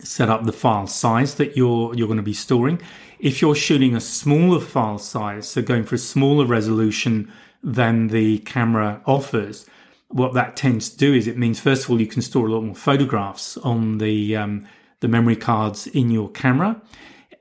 set 0.04 0.28
up 0.28 0.44
the 0.44 0.52
file 0.52 0.86
size 0.86 1.34
that 1.36 1.56
you're 1.56 1.94
you're 1.94 2.06
going 2.06 2.16
to 2.16 2.22
be 2.22 2.32
storing. 2.32 2.80
If 3.18 3.40
you're 3.40 3.54
shooting 3.54 3.96
a 3.96 4.00
smaller 4.00 4.60
file 4.60 4.98
size, 4.98 5.48
so 5.48 5.62
going 5.62 5.84
for 5.84 5.94
a 5.94 5.98
smaller 5.98 6.46
resolution 6.46 7.32
than 7.62 8.08
the 8.08 8.38
camera 8.40 9.00
offers, 9.06 9.66
what 10.08 10.34
that 10.34 10.56
tends 10.56 10.90
to 10.90 10.96
do 10.96 11.14
is 11.14 11.26
it 11.26 11.38
means 11.38 11.58
first 11.58 11.84
of 11.84 11.90
all 11.90 12.00
you 12.00 12.06
can 12.06 12.22
store 12.22 12.46
a 12.46 12.52
lot 12.52 12.62
more 12.62 12.74
photographs 12.74 13.56
on 13.58 13.98
the 13.98 14.36
um, 14.36 14.66
the 15.00 15.08
memory 15.08 15.36
cards 15.36 15.86
in 15.86 16.10
your 16.10 16.30
camera. 16.30 16.80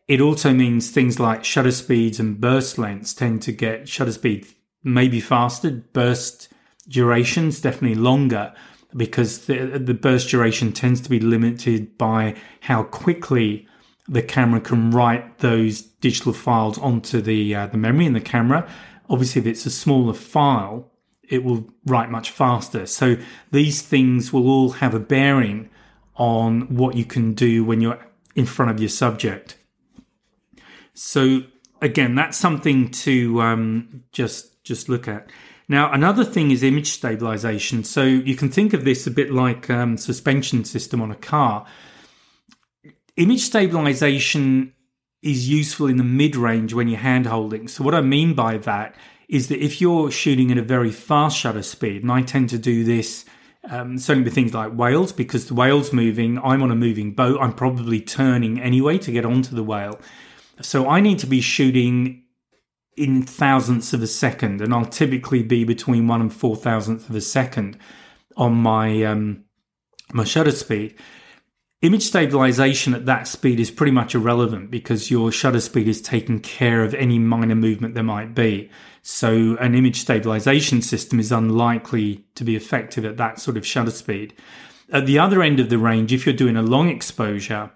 It 0.08 0.20
also 0.20 0.54
means 0.54 0.90
things 0.90 1.20
like 1.20 1.46
shutter 1.46 1.72
speeds 1.72 2.20
and 2.20 2.40
burst 2.40 2.78
lengths 2.78 3.14
tend 3.14 3.42
to 3.44 3.52
get 3.52 3.88
shutter 3.88 4.12
speed 4.12 4.48
maybe 4.84 5.20
faster, 5.20 5.72
burst 5.72 6.50
durations 6.88 7.62
definitely 7.62 7.96
longer 7.96 8.54
because 8.96 9.46
the, 9.46 9.80
the 9.80 9.94
burst 9.94 10.30
duration 10.30 10.72
tends 10.72 11.02
to 11.02 11.10
be 11.10 11.20
limited 11.20 11.98
by 11.98 12.36
how 12.62 12.84
quickly 12.84 13.68
the 14.08 14.22
camera 14.22 14.60
can 14.60 14.92
write 14.92 15.40
those 15.40 15.82
digital 15.82 16.34
files 16.34 16.78
onto 16.78 17.22
the 17.22 17.56
uh, 17.56 17.68
the 17.68 17.78
memory 17.78 18.06
in 18.06 18.14
the 18.14 18.22
camera. 18.22 18.68
Obviously, 19.10 19.42
if 19.42 19.48
it's 19.48 19.66
a 19.66 19.72
smaller 19.72 20.14
file, 20.14 20.92
it 21.24 21.44
will 21.44 21.70
write 21.86 22.10
much 22.10 22.30
faster. 22.30 22.86
So 22.86 23.18
these 23.52 23.82
things 23.82 24.34
will 24.34 24.48
all 24.48 24.72
have 24.72 24.94
a 24.94 25.00
bearing 25.00 25.70
on 26.16 26.76
what 26.76 26.96
you 26.96 27.06
can 27.06 27.34
do 27.34 27.64
when 27.64 27.82
you're 27.82 28.00
in 28.36 28.46
front 28.46 28.72
of 28.72 28.80
your 28.80 28.90
subject. 28.90 29.58
So 30.94 31.44
again, 31.82 32.16
that's 32.16 32.38
something 32.38 32.92
to 32.92 33.42
um, 33.42 34.04
just 34.12 34.64
just 34.64 34.90
look 34.90 35.08
at. 35.08 35.30
Now, 35.74 35.92
another 35.92 36.24
thing 36.24 36.52
is 36.52 36.62
image 36.62 36.92
stabilization. 36.92 37.84
So 37.84 38.04
you 38.04 38.36
can 38.36 38.50
think 38.50 38.74
of 38.74 38.86
this 38.86 39.08
a 39.08 39.12
bit 39.12 39.32
like 39.32 39.72
um, 39.72 39.98
suspension 39.98 40.66
system 40.66 41.02
on 41.02 41.10
a 41.10 41.16
car. 41.16 41.66
Image 43.18 43.42
stabilization 43.42 44.72
is 45.24 45.50
useful 45.50 45.88
in 45.88 45.98
the 45.98 46.04
mid 46.04 46.36
range 46.36 46.76
when 46.76 46.88
you're 46.90 47.00
hand 47.00 47.26
holding. 47.26 47.68
So 47.68 47.84
what 47.84 47.96
I 47.96 48.02
mean 48.02 48.36
by 48.36 48.60
that 48.60 48.94
is 49.28 49.48
that 49.48 49.64
if 49.64 49.82
you're 49.82 50.12
shooting 50.12 50.52
at 50.52 50.60
a 50.60 50.62
very 50.62 50.92
fast 50.92 51.40
shutter 51.40 51.64
speed, 51.64 52.04
and 52.04 52.12
I 52.12 52.22
tend 52.22 52.52
to 52.52 52.60
do 52.60 52.84
this 52.84 53.26
um, 53.68 53.98
certainly 53.98 54.26
with 54.26 54.36
things 54.36 54.54
like 54.54 54.74
whales, 54.74 55.12
because 55.12 55.48
the 55.48 55.56
whale's 55.56 55.92
moving, 55.92 56.38
I'm 56.38 56.62
on 56.62 56.70
a 56.70 56.76
moving 56.76 57.14
boat, 57.14 57.40
I'm 57.42 57.54
probably 57.54 58.00
turning 58.00 58.62
anyway 58.62 59.00
to 59.00 59.12
get 59.12 59.26
onto 59.26 59.56
the 59.56 59.64
whale. 59.64 60.00
So 60.62 60.88
I 60.88 61.00
need 61.00 61.18
to 61.20 61.28
be 61.28 61.42
shooting 61.42 62.23
in 62.96 63.24
thousandths 63.24 63.94
of 63.94 64.02
a 64.02 64.08
second, 64.08 64.62
and 64.62 64.74
I'll 64.74 64.86
typically 64.86 65.44
be 65.44 65.64
between 65.64 66.08
one 66.08 66.22
and 66.22 66.34
four 66.34 66.56
thousandths 66.56 67.10
of 67.10 67.16
a 67.16 67.22
second 67.22 67.78
on 68.38 68.54
my 68.54 69.04
um, 69.04 69.46
my 70.12 70.24
shutter 70.24 70.52
speed. 70.52 70.96
Image 71.82 72.04
stabilization 72.04 72.94
at 72.94 73.06
that 73.08 73.28
speed 73.28 73.60
is 73.60 73.70
pretty 73.70 73.92
much 73.92 74.16
irrelevant 74.16 74.72
because 74.72 75.12
your 75.12 75.34
shutter 75.34 75.60
speed 75.60 75.86
is 75.86 76.02
taking 76.02 76.40
care 76.40 76.82
of 76.82 76.94
any 76.94 77.20
minor 77.20 77.56
movement 77.56 77.94
there 77.94 78.04
might 78.04 78.34
be. 78.34 78.70
So 79.02 79.58
an 79.58 79.76
image 79.76 80.00
stabilization 80.00 80.82
system 80.82 81.20
is 81.20 81.30
unlikely 81.30 82.24
to 82.36 82.46
be 82.46 82.56
effective 82.56 83.04
at 83.04 83.18
that 83.18 83.42
sort 83.42 83.58
of 83.58 83.68
shutter 83.68 83.92
speed. 83.92 84.34
At 84.94 85.06
the 85.06 85.20
other 85.20 85.42
end 85.42 85.60
of 85.60 85.70
the 85.70 85.78
range, 85.78 86.14
if 86.14 86.26
you're 86.26 86.34
doing 86.34 86.56
a 86.56 86.62
long 86.62 86.88
exposure, 86.88 87.72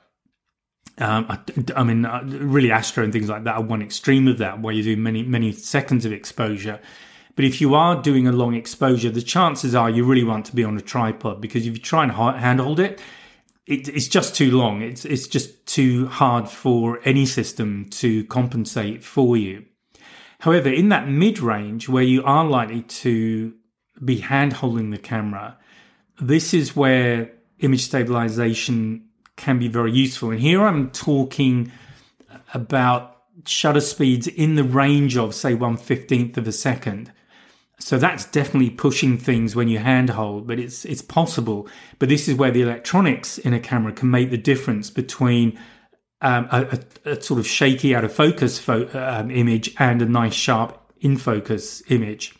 um, 0.99 1.27
I, 1.29 1.39
I, 1.75 1.83
mean, 1.83 2.05
uh, 2.05 2.23
really, 2.25 2.71
Astro 2.71 3.03
and 3.03 3.13
things 3.13 3.29
like 3.29 3.43
that 3.43 3.55
are 3.55 3.61
one 3.61 3.81
extreme 3.81 4.27
of 4.27 4.39
that, 4.39 4.61
where 4.61 4.73
you 4.73 4.83
do 4.83 4.97
many, 4.97 5.23
many 5.23 5.51
seconds 5.51 6.05
of 6.05 6.11
exposure. 6.11 6.79
But 7.35 7.45
if 7.45 7.61
you 7.61 7.75
are 7.75 8.01
doing 8.01 8.27
a 8.27 8.31
long 8.31 8.55
exposure, 8.55 9.11
the 9.11 9.21
chances 9.21 9.75
are 9.75 9.91
you 9.91 10.03
really 10.03 10.23
want 10.23 10.47
to 10.47 10.55
be 10.55 10.63
on 10.63 10.75
a 10.75 10.81
tripod 10.81 11.39
because 11.39 11.67
if 11.67 11.73
you 11.73 11.79
try 11.79 12.01
and 12.01 12.11
handhold 12.11 12.79
it, 12.79 12.99
it, 13.67 13.87
it's 13.89 14.07
just 14.07 14.35
too 14.35 14.49
long. 14.49 14.81
It's 14.81 15.05
it's 15.05 15.27
just 15.27 15.67
too 15.67 16.07
hard 16.07 16.49
for 16.49 16.99
any 17.03 17.27
system 17.27 17.85
to 17.91 18.23
compensate 18.25 19.03
for 19.03 19.37
you. 19.37 19.65
However, 20.39 20.69
in 20.69 20.89
that 20.89 21.07
mid 21.07 21.39
range 21.39 21.87
where 21.87 22.03
you 22.03 22.23
are 22.23 22.45
likely 22.45 22.81
to 22.81 23.53
be 24.03 24.17
hand 24.17 24.53
holding 24.53 24.89
the 24.89 24.97
camera, 24.97 25.59
this 26.19 26.55
is 26.55 26.75
where 26.75 27.33
image 27.59 27.85
stabilization 27.85 29.06
can 29.37 29.57
be 29.59 29.67
very 29.67 29.91
useful. 29.91 30.31
And 30.31 30.39
here 30.39 30.63
I'm 30.63 30.91
talking 30.91 31.71
about 32.53 33.21
shutter 33.45 33.81
speeds 33.81 34.27
in 34.27 34.55
the 34.55 34.63
range 34.63 35.15
of, 35.15 35.33
say, 35.33 35.55
115th 35.55 36.37
of 36.37 36.47
a 36.47 36.51
second. 36.51 37.11
So 37.79 37.97
that's 37.97 38.25
definitely 38.25 38.71
pushing 38.71 39.17
things 39.17 39.55
when 39.55 39.67
you 39.67 39.77
handhold, 39.77 40.47
but 40.47 40.59
it's 40.59 40.83
it's 40.83 41.03
possible. 41.03 41.67
But 41.99 42.09
this 42.09 42.27
is 42.27 42.35
where 42.35 42.49
the 42.49 42.63
electronics 42.63 43.37
in 43.37 43.53
a 43.53 43.59
camera 43.59 43.93
can 43.93 44.09
make 44.09 44.31
the 44.31 44.37
difference 44.37 44.89
between 44.89 45.59
um, 46.21 46.47
a, 46.51 46.79
a, 47.05 47.11
a, 47.11 47.21
sort 47.21 47.39
of 47.39 47.45
shaky 47.45 47.93
out 47.93 48.03
of 48.03 48.11
focus 48.11 48.57
fo- 48.57 48.89
um, 48.93 49.29
image 49.29 49.75
and 49.77 50.01
a 50.01 50.05
nice 50.05 50.33
sharp 50.33 50.81
in 50.99 51.17
focus 51.17 51.83
image. 51.89 52.33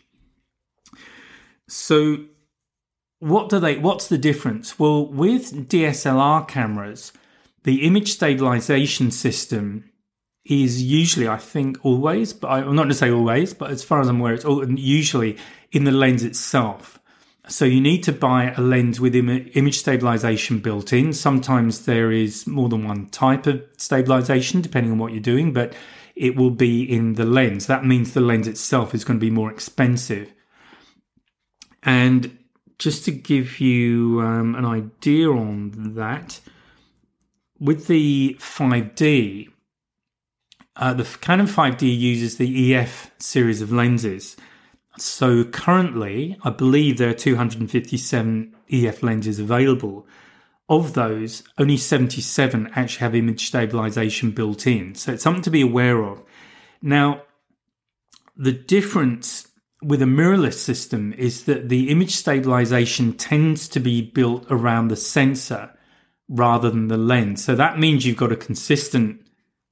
So, 1.68 2.24
what 3.20 3.48
do 3.48 3.58
they? 3.58 3.78
What's 3.78 4.08
the 4.08 4.18
difference? 4.18 4.78
Well, 4.78 5.06
with 5.06 5.68
DSLR 5.68 6.46
cameras, 6.46 7.12
the 7.64 7.84
image 7.84 8.12
stabilization 8.12 9.10
system 9.10 9.90
is 10.44 10.82
usually, 10.82 11.28
I 11.28 11.36
think, 11.36 11.84
always, 11.84 12.32
but 12.32 12.48
I, 12.48 12.60
am 12.60 12.74
not 12.74 12.82
going 12.82 12.88
to 12.88 12.94
say 12.94 13.10
always, 13.10 13.52
but 13.52 13.70
as 13.70 13.84
far 13.84 14.00
as 14.00 14.08
I'm 14.08 14.20
aware, 14.20 14.32
it's 14.32 14.44
all, 14.44 14.66
usually 14.70 15.36
in 15.72 15.84
the 15.84 15.92
lens 15.92 16.24
itself. 16.24 16.98
So 17.48 17.64
you 17.64 17.80
need 17.80 18.02
to 18.04 18.12
buy 18.12 18.54
a 18.56 18.60
lens 18.60 19.00
with 19.00 19.14
Im- 19.14 19.50
image 19.54 19.78
stabilization 19.78 20.60
built 20.60 20.92
in. 20.92 21.12
Sometimes 21.12 21.84
there 21.84 22.12
is 22.12 22.46
more 22.46 22.68
than 22.68 22.86
one 22.86 23.06
type 23.06 23.46
of 23.46 23.62
stabilization, 23.76 24.62
depending 24.62 24.92
on 24.92 24.98
what 24.98 25.12
you're 25.12 25.20
doing, 25.20 25.52
but 25.52 25.74
it 26.14 26.36
will 26.36 26.50
be 26.50 26.82
in 26.82 27.14
the 27.14 27.24
lens. 27.24 27.66
That 27.66 27.84
means 27.84 28.12
the 28.12 28.20
lens 28.20 28.48
itself 28.48 28.94
is 28.94 29.04
going 29.04 29.18
to 29.18 29.24
be 29.24 29.30
more 29.30 29.50
expensive. 29.50 30.32
And 31.82 32.37
just 32.78 33.04
to 33.04 33.10
give 33.10 33.60
you 33.60 34.20
um, 34.20 34.54
an 34.54 34.64
idea 34.64 35.30
on 35.30 35.94
that, 35.94 36.40
with 37.58 37.88
the 37.88 38.36
5D, 38.38 39.48
uh, 40.76 40.94
the 40.94 41.04
Canon 41.20 41.46
5D 41.46 41.98
uses 41.98 42.38
the 42.38 42.74
EF 42.74 43.10
series 43.18 43.60
of 43.60 43.72
lenses. 43.72 44.36
So 44.96 45.44
currently, 45.44 46.38
I 46.42 46.50
believe 46.50 46.98
there 46.98 47.10
are 47.10 47.14
257 47.14 48.54
EF 48.70 49.02
lenses 49.02 49.40
available. 49.40 50.06
Of 50.68 50.92
those, 50.92 51.42
only 51.56 51.78
77 51.78 52.70
actually 52.74 53.00
have 53.00 53.14
image 53.14 53.46
stabilization 53.46 54.30
built 54.32 54.66
in. 54.66 54.94
So 54.94 55.12
it's 55.12 55.22
something 55.22 55.42
to 55.42 55.50
be 55.50 55.62
aware 55.62 56.02
of. 56.04 56.22
Now, 56.82 57.22
the 58.36 58.52
difference 58.52 59.48
with 59.82 60.02
a 60.02 60.06
mirrorless 60.06 60.54
system 60.54 61.12
is 61.12 61.44
that 61.44 61.68
the 61.68 61.90
image 61.90 62.14
stabilization 62.14 63.12
tends 63.12 63.68
to 63.68 63.80
be 63.80 64.02
built 64.02 64.44
around 64.50 64.88
the 64.88 64.96
sensor 64.96 65.70
rather 66.28 66.70
than 66.70 66.88
the 66.88 66.96
lens. 66.96 67.44
So 67.44 67.54
that 67.54 67.78
means 67.78 68.04
you've 68.04 68.16
got 68.16 68.32
a 68.32 68.36
consistent 68.36 69.26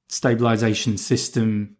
stabilization 0.07 0.97
system 0.97 1.75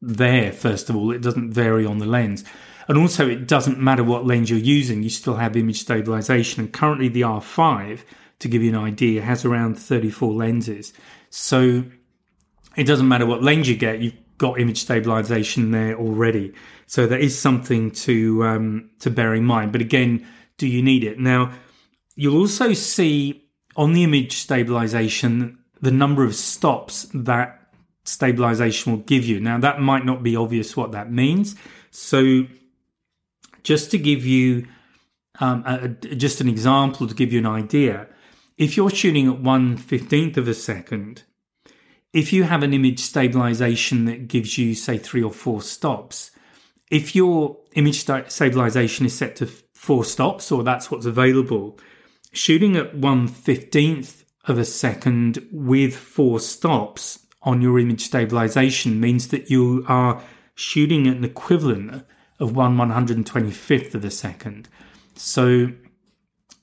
there, 0.00 0.52
first 0.52 0.88
of 0.88 0.96
all. 0.96 1.10
It 1.10 1.22
doesn't 1.22 1.52
vary 1.52 1.84
on 1.84 1.98
the 1.98 2.06
lens. 2.06 2.44
And 2.88 2.96
also, 2.96 3.28
it 3.28 3.46
doesn't 3.46 3.78
matter 3.78 4.02
what 4.02 4.26
lens 4.26 4.50
you're 4.50 4.58
using, 4.58 5.02
you 5.02 5.10
still 5.10 5.36
have 5.36 5.56
image 5.56 5.80
stabilization. 5.80 6.64
And 6.64 6.72
currently, 6.72 7.08
the 7.08 7.20
R5, 7.22 8.00
to 8.40 8.48
give 8.48 8.62
you 8.62 8.70
an 8.70 8.84
idea, 8.84 9.22
has 9.22 9.44
around 9.44 9.78
34 9.78 10.32
lenses. 10.32 10.92
So 11.28 11.84
it 12.76 12.84
doesn't 12.84 13.06
matter 13.06 13.26
what 13.26 13.42
lens 13.42 13.68
you 13.68 13.76
get, 13.76 14.00
you've 14.00 14.16
got 14.40 14.58
image 14.58 14.80
stabilization 14.80 15.70
there 15.70 15.94
already. 15.96 16.52
So 16.86 17.06
that 17.06 17.20
is 17.20 17.38
something 17.38 17.90
to 18.06 18.42
um, 18.44 18.90
to 19.00 19.10
bear 19.10 19.34
in 19.34 19.44
mind. 19.44 19.70
But 19.70 19.82
again, 19.82 20.26
do 20.56 20.66
you 20.66 20.82
need 20.82 21.04
it? 21.04 21.20
Now, 21.20 21.52
you'll 22.16 22.40
also 22.40 22.72
see 22.72 23.44
on 23.76 23.92
the 23.92 24.02
image 24.02 24.32
stabilization 24.36 25.58
the 25.82 25.90
number 25.90 26.24
of 26.24 26.34
stops 26.34 27.06
that 27.14 27.48
stabilization 28.04 28.92
will 28.92 29.04
give 29.04 29.24
you. 29.24 29.40
Now, 29.40 29.58
that 29.60 29.80
might 29.80 30.04
not 30.04 30.22
be 30.22 30.34
obvious 30.36 30.76
what 30.76 30.92
that 30.92 31.12
means. 31.12 31.54
So, 31.90 32.46
just 33.62 33.90
to 33.90 33.98
give 33.98 34.24
you 34.24 34.66
um, 35.38 35.62
a, 35.66 35.88
just 36.16 36.40
an 36.40 36.48
example 36.48 37.06
to 37.06 37.14
give 37.14 37.32
you 37.32 37.40
an 37.40 37.46
idea, 37.46 38.08
if 38.56 38.76
you're 38.76 38.90
shooting 38.90 39.28
at 39.28 39.40
one 39.40 39.76
fifteenth 39.76 40.38
of 40.38 40.48
a 40.48 40.54
second, 40.54 41.24
if 42.12 42.32
you 42.32 42.44
have 42.44 42.62
an 42.62 42.74
image 42.74 43.00
stabilization 43.00 44.04
that 44.06 44.28
gives 44.28 44.58
you, 44.58 44.74
say, 44.74 44.98
three 44.98 45.22
or 45.22 45.32
four 45.32 45.62
stops, 45.62 46.30
if 46.90 47.14
your 47.14 47.56
image 47.74 48.00
stabilization 48.00 49.06
is 49.06 49.16
set 49.16 49.36
to 49.36 49.46
four 49.46 50.04
stops, 50.04 50.50
or 50.50 50.62
that's 50.62 50.90
what's 50.90 51.06
available, 51.06 51.78
shooting 52.32 52.76
at 52.76 52.94
one 52.94 53.28
fifteenth 53.28 54.24
of 54.46 54.58
a 54.58 54.64
second 54.64 55.46
with 55.52 55.94
four 55.94 56.40
stops 56.40 57.26
on 57.42 57.62
your 57.62 57.78
image 57.78 58.02
stabilization 58.02 59.00
means 59.00 59.28
that 59.28 59.50
you 59.50 59.84
are 59.88 60.22
shooting 60.54 61.06
at 61.06 61.16
an 61.16 61.24
equivalent 61.24 62.04
of 62.38 62.56
1 62.56 62.76
125th 62.76 63.94
of 63.94 64.04
a 64.04 64.10
second. 64.10 64.68
So 65.14 65.68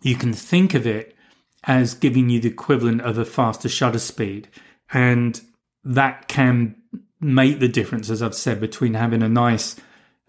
you 0.01 0.15
can 0.15 0.33
think 0.33 0.73
of 0.73 0.85
it 0.85 1.15
as 1.63 1.93
giving 1.93 2.29
you 2.29 2.39
the 2.39 2.49
equivalent 2.49 3.01
of 3.01 3.17
a 3.17 3.25
faster 3.25 3.69
shutter 3.69 3.99
speed. 3.99 4.47
And 4.93 5.39
that 5.83 6.27
can 6.27 6.75
make 7.19 7.59
the 7.59 7.67
difference, 7.67 8.09
as 8.09 8.21
I've 8.21 8.35
said, 8.35 8.59
between 8.59 8.93
having 8.93 9.23
a 9.23 9.29
nice 9.29 9.75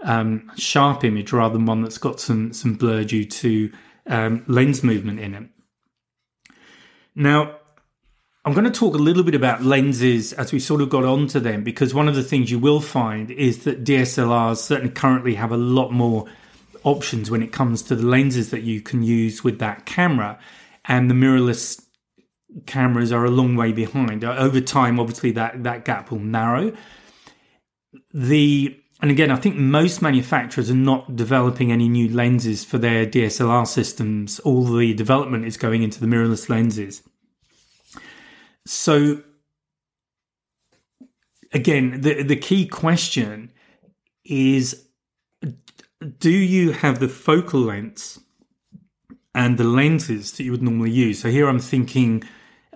um, 0.01 0.51
sharp 0.57 1.05
image 1.05 1.33
rather 1.33 1.55
than 1.55 1.67
one 1.67 1.83
that's 1.83 1.99
got 1.99 2.21
some, 2.21 2.53
some 2.53 2.75
blur 2.75 3.05
due 3.05 3.25
to 3.25 3.73
um, 4.07 4.45
lens 4.47 4.83
movement 4.83 5.21
in 5.21 5.35
it. 5.35 5.45
Now, 7.15 7.57
I'm 8.45 8.55
going 8.55 8.65
to 8.65 8.71
talk 8.71 8.95
a 8.95 8.99
little 8.99 9.25
bit 9.25 9.35
about 9.35 9.63
lenses 9.63 10.33
as 10.33 10.53
we 10.53 10.61
sort 10.61 10.81
of 10.81 10.89
got 10.89 11.05
onto 11.05 11.41
them, 11.41 11.65
because 11.65 11.93
one 11.93 12.09
of 12.09 12.15
the 12.15 12.23
things 12.23 12.51
you 12.51 12.59
will 12.59 12.81
find 12.81 13.31
is 13.31 13.65
that 13.65 13.85
DSLRs 13.85 14.59
certainly 14.59 14.93
currently 14.93 15.35
have 15.35 15.53
a 15.53 15.57
lot 15.57 15.91
more 15.91 16.27
options 16.85 17.31
when 17.31 17.43
it 17.43 17.53
comes 17.53 17.83
to 17.83 17.97
the 17.97 18.07
lenses 18.07 18.51
that 18.51 18.63
you 18.63 18.81
can 18.81 19.03
use 19.03 19.45
with 19.45 19.59
that 19.59 19.85
camera. 19.85 20.39
And 20.85 21.11
the 21.11 21.15
mirrorless 21.15 21.85
cameras 22.67 23.13
are 23.13 23.25
a 23.25 23.31
long 23.31 23.57
way 23.57 23.73
behind. 23.73 24.25
Uh, 24.25 24.35
over 24.37 24.61
time, 24.61 24.99
obviously, 24.99 25.31
that, 25.33 25.63
that 25.65 25.85
gap 25.85 26.11
will 26.11 26.21
narrow. 26.21 26.73
The 28.13 28.79
and 29.01 29.13
again, 29.13 29.31
I 29.31 29.37
think 29.37 29.55
most 29.57 30.03
manufacturers 30.03 30.71
are 30.71 30.75
not 30.75 31.15
developing 31.15 31.71
any 31.71 31.89
new 31.89 32.09
lenses 32.09 32.65
for 32.65 32.79
their 32.79 33.07
DSLR 33.07 33.67
systems. 33.67 34.41
All 34.41 34.65
the 34.65 34.93
development 34.93 35.45
is 35.45 35.57
going 35.57 35.85
into 35.85 36.01
the 36.01 36.07
mirrorless 36.07 36.49
lenses. 36.49 37.03
So, 38.67 39.23
again, 41.53 42.01
the, 42.01 42.25
the 42.25 42.37
key 42.37 42.67
question 42.67 43.53
is 44.25 44.89
do 46.19 46.31
you 46.31 46.73
have 46.73 46.99
the 46.99 47.09
focal 47.09 47.61
lengths 47.61 48.21
and 49.35 49.59
the 49.59 49.65
lenses 49.65 50.33
that 50.33 50.45
you 50.45 50.51
would 50.51 50.63
normally 50.63 50.91
use? 50.91 51.21
So, 51.21 51.31
here 51.31 51.49
I'm 51.49 51.61
thinking 51.61 52.25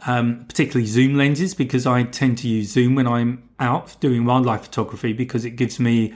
um, 0.06 0.44
particularly 0.46 0.86
zoom 0.86 1.16
lenses 1.16 1.54
because 1.54 1.86
I 1.86 2.02
tend 2.04 2.38
to 2.38 2.48
use 2.48 2.72
zoom 2.72 2.94
when 2.94 3.06
I'm 3.06 3.48
out 3.60 3.96
doing 4.00 4.24
wildlife 4.24 4.64
photography 4.64 5.12
because 5.12 5.44
it 5.44 5.50
gives 5.52 5.78
me, 5.78 6.14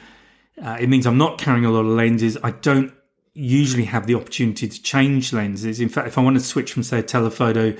uh, 0.62 0.77
it 0.81 0.88
means 0.88 1.07
I'm 1.07 1.18
not 1.18 1.38
carrying 1.38 1.64
a 1.64 1.70
lot 1.70 1.81
of 1.81 1.87
lenses. 1.87 2.37
I 2.42 2.51
don't 2.51 2.92
usually 3.35 3.85
have 3.85 4.07
the 4.07 4.14
opportunity 4.14 4.68
to 4.68 4.83
change 4.83 5.33
lenses. 5.33 5.79
In 5.79 5.88
fact, 5.88 6.09
if 6.09 6.18
I 6.18 6.22
want 6.22 6.37
to 6.37 6.42
switch 6.42 6.72
from, 6.72 6.83
say, 6.83 7.01
a 7.01 7.03
telephoto 7.03 7.77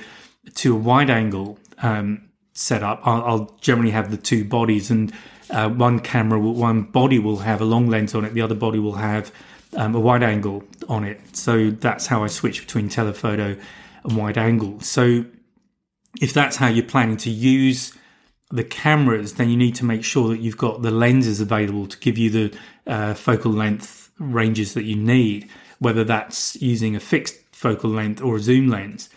to 0.55 0.75
a 0.75 0.77
wide 0.77 1.09
angle 1.09 1.59
um, 1.81 2.29
setup, 2.53 3.01
I'll, 3.03 3.23
I'll, 3.23 3.57
generally 3.59 3.91
have 3.91 4.11
the 4.11 4.17
two 4.17 4.45
bodies, 4.45 4.91
and 4.91 5.11
uh, 5.49 5.69
one 5.69 5.99
camera, 5.99 6.39
will, 6.39 6.53
one 6.53 6.83
body 6.83 7.19
will 7.19 7.37
have 7.37 7.59
a 7.59 7.65
long 7.65 7.87
lens 7.87 8.15
on 8.15 8.23
it, 8.23 8.33
the 8.33 8.41
other 8.41 8.55
body 8.55 8.79
will 8.79 8.93
have 8.93 9.31
um, 9.75 9.95
a 9.95 9.99
wide 9.99 10.23
angle 10.23 10.63
on 10.87 11.03
it. 11.03 11.19
So 11.35 11.71
that's 11.71 12.07
how 12.07 12.23
I 12.23 12.27
switch 12.27 12.61
between 12.61 12.87
telephoto 12.87 13.57
and 14.03 14.15
wide 14.15 14.37
angle. 14.37 14.79
So 14.79 15.25
if 16.21 16.33
that's 16.33 16.57
how 16.57 16.67
you're 16.67 16.85
planning 16.85 17.17
to 17.17 17.29
use 17.29 17.93
the 18.49 18.63
cameras, 18.63 19.33
then 19.33 19.49
you 19.49 19.57
need 19.57 19.75
to 19.75 19.85
make 19.85 20.03
sure 20.03 20.29
that 20.29 20.39
you've 20.39 20.57
got 20.57 20.81
the 20.81 20.91
lenses 20.91 21.41
available 21.41 21.87
to 21.87 21.97
give 21.99 22.17
you 22.17 22.29
the 22.29 22.57
uh, 22.85 23.13
focal 23.13 23.51
length 23.51 24.09
ranges 24.19 24.73
that 24.73 24.83
you 24.83 24.95
need, 24.95 25.49
whether 25.79 26.03
that's 26.03 26.59
using 26.61 26.95
a 26.95 26.99
fixed 26.99 27.35
focal 27.51 27.89
length 27.89 28.21
or 28.21 28.37
a 28.37 28.39
zoom 28.39 28.69
lens. 28.69 29.09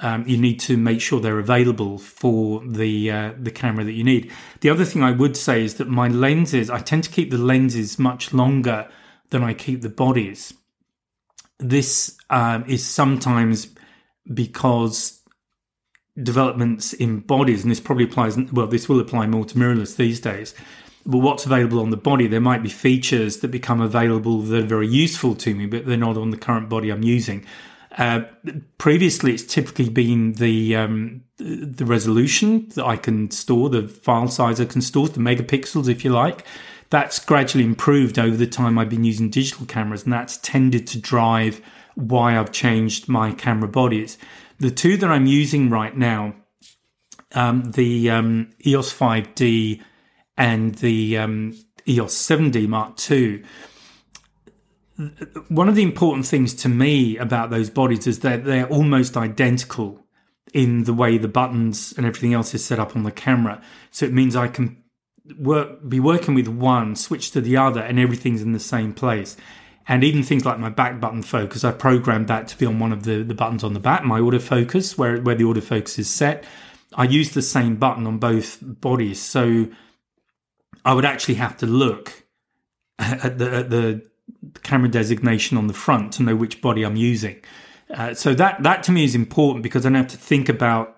Um, 0.00 0.26
you 0.28 0.36
need 0.36 0.60
to 0.60 0.76
make 0.76 1.00
sure 1.00 1.20
they're 1.20 1.38
available 1.38 1.96
for 1.96 2.62
the 2.66 3.10
uh, 3.10 3.32
the 3.38 3.50
camera 3.50 3.82
that 3.82 3.92
you 3.92 4.04
need. 4.04 4.30
The 4.60 4.68
other 4.68 4.84
thing 4.84 5.02
I 5.02 5.10
would 5.10 5.38
say 5.38 5.64
is 5.64 5.76
that 5.76 5.88
my 5.88 6.08
lenses, 6.08 6.68
I 6.68 6.80
tend 6.80 7.04
to 7.04 7.10
keep 7.10 7.30
the 7.30 7.38
lenses 7.38 7.98
much 7.98 8.34
longer 8.34 8.88
than 9.30 9.42
I 9.42 9.54
keep 9.54 9.80
the 9.80 9.88
bodies. 9.88 10.52
This 11.58 12.18
um, 12.28 12.64
is 12.68 12.84
sometimes 12.84 13.68
because 14.32 15.22
developments 16.22 16.92
in 16.92 17.20
bodies, 17.20 17.62
and 17.62 17.70
this 17.70 17.80
probably 17.80 18.04
applies, 18.04 18.36
well, 18.52 18.66
this 18.66 18.88
will 18.88 19.00
apply 19.00 19.26
more 19.26 19.44
to 19.44 19.54
mirrorless 19.54 19.96
these 19.96 20.20
days. 20.20 20.54
But 21.04 21.18
what's 21.18 21.46
available 21.46 21.80
on 21.80 21.90
the 21.90 21.96
body, 21.96 22.26
there 22.26 22.40
might 22.40 22.62
be 22.62 22.68
features 22.68 23.38
that 23.38 23.48
become 23.48 23.80
available 23.80 24.40
that 24.40 24.64
are 24.64 24.66
very 24.66 24.88
useful 24.88 25.34
to 25.36 25.54
me, 25.54 25.66
but 25.66 25.86
they're 25.86 25.96
not 25.96 26.16
on 26.16 26.30
the 26.30 26.36
current 26.36 26.68
body 26.68 26.90
I'm 26.90 27.04
using. 27.04 27.46
Uh, 27.96 28.22
previously, 28.78 29.32
it's 29.32 29.44
typically 29.44 29.88
been 29.88 30.32
the 30.34 30.76
um, 30.76 31.22
the 31.38 31.84
resolution 31.84 32.68
that 32.70 32.84
I 32.84 32.96
can 32.96 33.30
store, 33.30 33.70
the 33.70 33.86
file 33.86 34.28
size 34.28 34.60
I 34.60 34.64
can 34.64 34.82
store, 34.82 35.08
the 35.08 35.20
megapixels, 35.20 35.88
if 35.88 36.04
you 36.04 36.10
like. 36.10 36.44
That's 36.90 37.18
gradually 37.24 37.64
improved 37.64 38.18
over 38.18 38.36
the 38.36 38.46
time 38.46 38.78
I've 38.78 38.90
been 38.90 39.04
using 39.04 39.30
digital 39.30 39.66
cameras, 39.66 40.04
and 40.04 40.12
that's 40.12 40.38
tended 40.38 40.86
to 40.88 40.98
drive 40.98 41.60
why 41.94 42.38
I've 42.38 42.52
changed 42.52 43.08
my 43.08 43.32
camera 43.32 43.68
bodies. 43.68 44.18
The 44.58 44.70
two 44.70 44.96
that 44.96 45.10
I'm 45.10 45.26
using 45.26 45.70
right 45.70 45.96
now, 45.96 46.34
um, 47.34 47.70
the 47.72 48.10
um, 48.10 48.50
EOS 48.66 48.92
5D 48.92 49.82
and 50.36 50.74
the 50.76 51.18
um, 51.18 51.54
EOS 51.88 52.14
7D 52.14 52.68
Mark 52.68 52.98
II. 53.10 53.42
One 55.48 55.68
of 55.68 55.74
the 55.74 55.82
important 55.82 56.26
things 56.26 56.54
to 56.54 56.68
me 56.68 57.18
about 57.18 57.50
those 57.50 57.68
bodies 57.68 58.06
is 58.06 58.20
that 58.20 58.44
they're 58.44 58.68
almost 58.68 59.16
identical 59.16 60.06
in 60.54 60.84
the 60.84 60.94
way 60.94 61.18
the 61.18 61.28
buttons 61.28 61.92
and 61.96 62.06
everything 62.06 62.32
else 62.32 62.54
is 62.54 62.64
set 62.64 62.78
up 62.78 62.96
on 62.96 63.02
the 63.02 63.12
camera. 63.12 63.60
So 63.90 64.06
it 64.06 64.12
means 64.12 64.34
I 64.34 64.48
can 64.48 64.82
work 65.38 65.86
be 65.86 66.00
working 66.00 66.34
with 66.34 66.48
one, 66.48 66.96
switch 66.96 67.30
to 67.32 67.40
the 67.40 67.56
other, 67.56 67.80
and 67.80 67.98
everything's 67.98 68.42
in 68.42 68.52
the 68.52 68.60
same 68.60 68.94
place. 68.94 69.36
And 69.88 70.02
even 70.02 70.22
things 70.22 70.44
like 70.44 70.58
my 70.58 70.68
back 70.68 71.00
button 71.00 71.22
focus, 71.22 71.62
I 71.64 71.72
programmed 71.72 72.28
that 72.28 72.48
to 72.48 72.58
be 72.58 72.66
on 72.66 72.78
one 72.78 72.92
of 72.92 73.04
the, 73.04 73.22
the 73.22 73.34
buttons 73.34 73.62
on 73.62 73.72
the 73.72 73.80
back, 73.80 74.04
my 74.04 74.18
autofocus, 74.18 74.98
where, 74.98 75.20
where 75.20 75.36
the 75.36 75.44
autofocus 75.44 75.98
is 75.98 76.10
set. 76.10 76.44
I 76.94 77.04
use 77.04 77.30
the 77.30 77.42
same 77.42 77.76
button 77.76 78.06
on 78.06 78.18
both 78.18 78.58
bodies. 78.60 79.22
So 79.22 79.68
I 80.84 80.92
would 80.92 81.04
actually 81.04 81.34
have 81.34 81.56
to 81.58 81.66
look 81.66 82.24
at 82.98 83.38
the, 83.38 83.52
at 83.52 83.70
the 83.70 84.08
camera 84.62 84.88
designation 84.88 85.56
on 85.56 85.68
the 85.68 85.74
front 85.74 86.14
to 86.14 86.22
know 86.22 86.34
which 86.34 86.60
body 86.60 86.82
I'm 86.82 86.96
using. 86.96 87.42
Uh, 87.88 88.14
so 88.14 88.34
that, 88.34 88.62
that 88.64 88.82
to 88.84 88.92
me 88.92 89.04
is 89.04 89.14
important 89.14 89.62
because 89.62 89.86
I 89.86 89.90
don't 89.90 89.96
have 89.96 90.08
to 90.08 90.16
think 90.16 90.48
about 90.48 90.95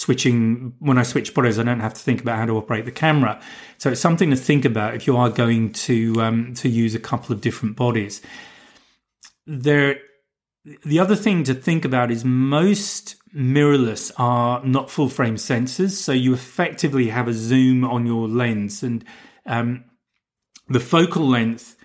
switching 0.00 0.72
when 0.78 0.96
I 0.96 1.02
switch 1.02 1.34
bodies, 1.34 1.58
I 1.58 1.62
don't 1.62 1.80
have 1.80 1.92
to 1.92 2.00
think 2.00 2.22
about 2.22 2.38
how 2.38 2.46
to 2.46 2.56
operate 2.56 2.86
the 2.86 2.92
camera. 2.92 3.40
So 3.76 3.90
it's 3.90 4.00
something 4.00 4.30
to 4.30 4.36
think 4.36 4.64
about 4.64 4.94
if 4.94 5.06
you 5.06 5.16
are 5.18 5.28
going 5.28 5.72
to 5.72 6.14
um, 6.22 6.54
to 6.54 6.68
use 6.68 6.94
a 6.94 6.98
couple 6.98 7.34
of 7.34 7.42
different 7.42 7.76
bodies. 7.76 8.22
There, 9.46 9.98
the 10.84 10.98
other 10.98 11.16
thing 11.16 11.44
to 11.44 11.54
think 11.54 11.84
about 11.84 12.10
is 12.10 12.24
most 12.24 13.16
mirrorless 13.34 14.10
are 14.16 14.64
not 14.64 14.90
full 14.90 15.10
frame 15.10 15.36
sensors, 15.36 15.90
so 15.90 16.12
you 16.12 16.32
effectively 16.32 17.08
have 17.08 17.28
a 17.28 17.34
zoom 17.34 17.84
on 17.84 18.06
your 18.06 18.26
lens, 18.26 18.82
and 18.82 19.04
um, 19.44 19.84
the 20.68 20.80
focal 20.80 21.28
length 21.28 21.76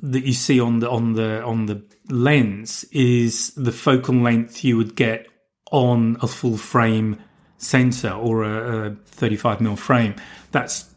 that 0.00 0.24
you 0.24 0.32
see 0.32 0.60
on 0.60 0.80
the 0.80 0.90
on 0.90 1.12
the 1.12 1.42
on 1.44 1.66
the 1.66 1.84
lens 2.08 2.84
is 2.90 3.52
the 3.54 3.72
focal 3.72 4.16
length 4.16 4.64
you 4.64 4.76
would 4.76 4.96
get 4.96 5.28
on 5.70 6.16
a 6.20 6.26
full 6.26 6.56
frame 6.56 7.18
sensor 7.58 8.10
or 8.10 8.44
a, 8.44 8.90
a 8.90 8.94
35 9.06 9.58
mm 9.58 9.78
frame. 9.78 10.14
That's 10.52 10.92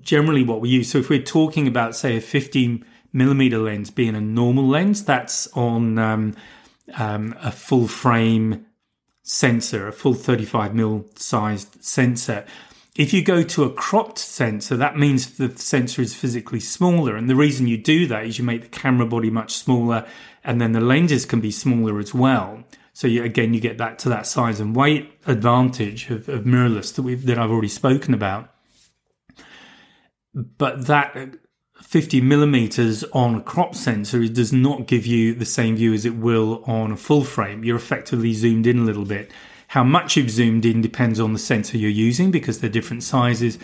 generally 0.00 0.44
what 0.44 0.60
we 0.60 0.68
use. 0.68 0.90
So 0.90 0.98
if 0.98 1.08
we're 1.10 1.22
talking 1.22 1.66
about, 1.66 1.96
say, 1.96 2.16
a 2.16 2.20
50 2.20 2.82
millimeter 3.12 3.58
lens 3.58 3.90
being 3.90 4.14
a 4.14 4.20
normal 4.20 4.66
lens, 4.66 5.04
that's 5.04 5.46
on 5.48 5.98
um, 5.98 6.36
um, 6.96 7.34
a 7.40 7.50
full 7.50 7.88
frame 7.88 8.66
sensor, 9.22 9.88
a 9.88 9.92
full 9.92 10.14
35 10.14 10.72
mm 10.72 11.18
sized 11.18 11.82
sensor. 11.82 12.44
If 12.96 13.12
you 13.12 13.24
go 13.24 13.42
to 13.42 13.64
a 13.64 13.72
cropped 13.72 14.18
sensor, 14.18 14.76
that 14.76 14.96
means 14.96 15.36
the 15.36 15.56
sensor 15.56 16.00
is 16.00 16.14
physically 16.14 16.60
smaller. 16.60 17.16
And 17.16 17.28
the 17.28 17.34
reason 17.34 17.66
you 17.66 17.76
do 17.76 18.06
that 18.06 18.24
is 18.24 18.38
you 18.38 18.44
make 18.44 18.62
the 18.62 18.68
camera 18.68 19.06
body 19.06 19.30
much 19.30 19.54
smaller 19.54 20.06
and 20.44 20.60
then 20.60 20.72
the 20.72 20.80
lenses 20.80 21.24
can 21.24 21.40
be 21.40 21.50
smaller 21.50 21.98
as 21.98 22.14
well. 22.14 22.62
So 22.94 23.08
you, 23.08 23.24
again, 23.24 23.52
you 23.52 23.60
get 23.60 23.76
back 23.76 23.98
to 23.98 24.08
that 24.08 24.24
size 24.24 24.60
and 24.60 24.74
weight 24.74 25.12
advantage 25.26 26.10
of, 26.10 26.28
of 26.28 26.44
mirrorless 26.44 26.94
that 26.94 27.02
we 27.02 27.16
that 27.16 27.38
I've 27.38 27.50
already 27.50 27.68
spoken 27.68 28.14
about. 28.14 28.50
But 30.32 30.86
that 30.86 31.36
50 31.82 32.20
millimeters 32.20 33.02
on 33.12 33.34
a 33.34 33.40
crop 33.40 33.74
sensor 33.74 34.26
does 34.28 34.52
not 34.52 34.86
give 34.86 35.06
you 35.06 35.34
the 35.34 35.44
same 35.44 35.76
view 35.76 35.92
as 35.92 36.04
it 36.04 36.14
will 36.14 36.62
on 36.66 36.92
a 36.92 36.96
full 36.96 37.24
frame. 37.24 37.64
You're 37.64 37.76
effectively 37.76 38.32
zoomed 38.32 38.66
in 38.66 38.78
a 38.78 38.84
little 38.84 39.04
bit. 39.04 39.30
How 39.68 39.82
much 39.82 40.16
you've 40.16 40.30
zoomed 40.30 40.64
in 40.64 40.80
depends 40.80 41.18
on 41.18 41.32
the 41.32 41.38
sensor 41.38 41.76
you're 41.76 41.90
using 41.90 42.30
because 42.30 42.60
they're 42.60 42.70
different 42.70 43.02
sizes, 43.02 43.58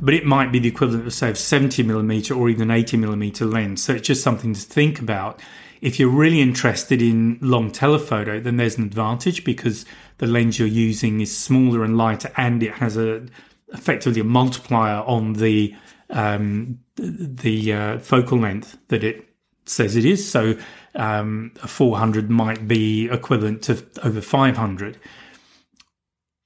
but 0.00 0.14
it 0.14 0.24
might 0.24 0.52
be 0.52 0.60
the 0.60 0.68
equivalent 0.68 1.06
of, 1.08 1.12
say, 1.12 1.30
a 1.30 1.34
70 1.34 1.82
millimeter 1.82 2.34
or 2.34 2.48
even 2.48 2.62
an 2.62 2.70
80 2.70 2.98
millimeter 2.98 3.44
lens. 3.44 3.82
So 3.82 3.94
it's 3.94 4.06
just 4.06 4.22
something 4.22 4.54
to 4.54 4.60
think 4.60 5.00
about 5.00 5.40
if 5.80 5.98
you're 5.98 6.08
really 6.08 6.40
interested 6.40 7.02
in 7.02 7.38
long 7.40 7.70
telephoto, 7.70 8.40
then 8.40 8.56
there's 8.56 8.78
an 8.78 8.84
advantage 8.84 9.44
because 9.44 9.84
the 10.18 10.26
lens 10.26 10.58
you're 10.58 10.68
using 10.68 11.20
is 11.20 11.36
smaller 11.36 11.84
and 11.84 11.96
lighter, 11.96 12.30
and 12.36 12.62
it 12.62 12.74
has 12.74 12.96
a 12.96 13.26
effectively 13.72 14.20
a 14.20 14.24
multiplier 14.24 15.02
on 15.02 15.34
the 15.34 15.74
um, 16.10 16.78
the 16.96 17.72
uh, 17.72 17.98
focal 17.98 18.38
length 18.38 18.78
that 18.88 19.04
it 19.04 19.28
says 19.66 19.96
it 19.96 20.04
is. 20.04 20.28
So 20.28 20.56
um, 20.94 21.52
a 21.62 21.68
400 21.68 22.30
might 22.30 22.66
be 22.66 23.08
equivalent 23.10 23.62
to 23.62 23.84
over 24.02 24.20
500. 24.20 24.98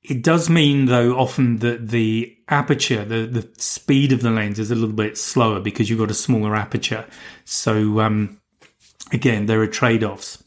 It 0.02 0.22
does 0.22 0.48
mean, 0.48 0.86
though, 0.86 1.16
often 1.18 1.58
that 1.58 1.88
the 1.88 2.36
aperture, 2.48 3.04
the, 3.04 3.26
the 3.26 3.48
speed 3.58 4.12
of 4.12 4.22
the 4.22 4.30
lens 4.30 4.58
is 4.58 4.70
a 4.70 4.74
little 4.74 4.94
bit 4.94 5.18
slower 5.18 5.60
because 5.60 5.88
you've 5.88 5.98
got 5.98 6.10
a 6.10 6.14
smaller 6.14 6.56
aperture. 6.56 7.06
So 7.44 8.00
um, 8.00 8.39
again, 9.12 9.46
there 9.46 9.60
are 9.60 9.66
trade 9.66 10.04
offs. 10.04 10.42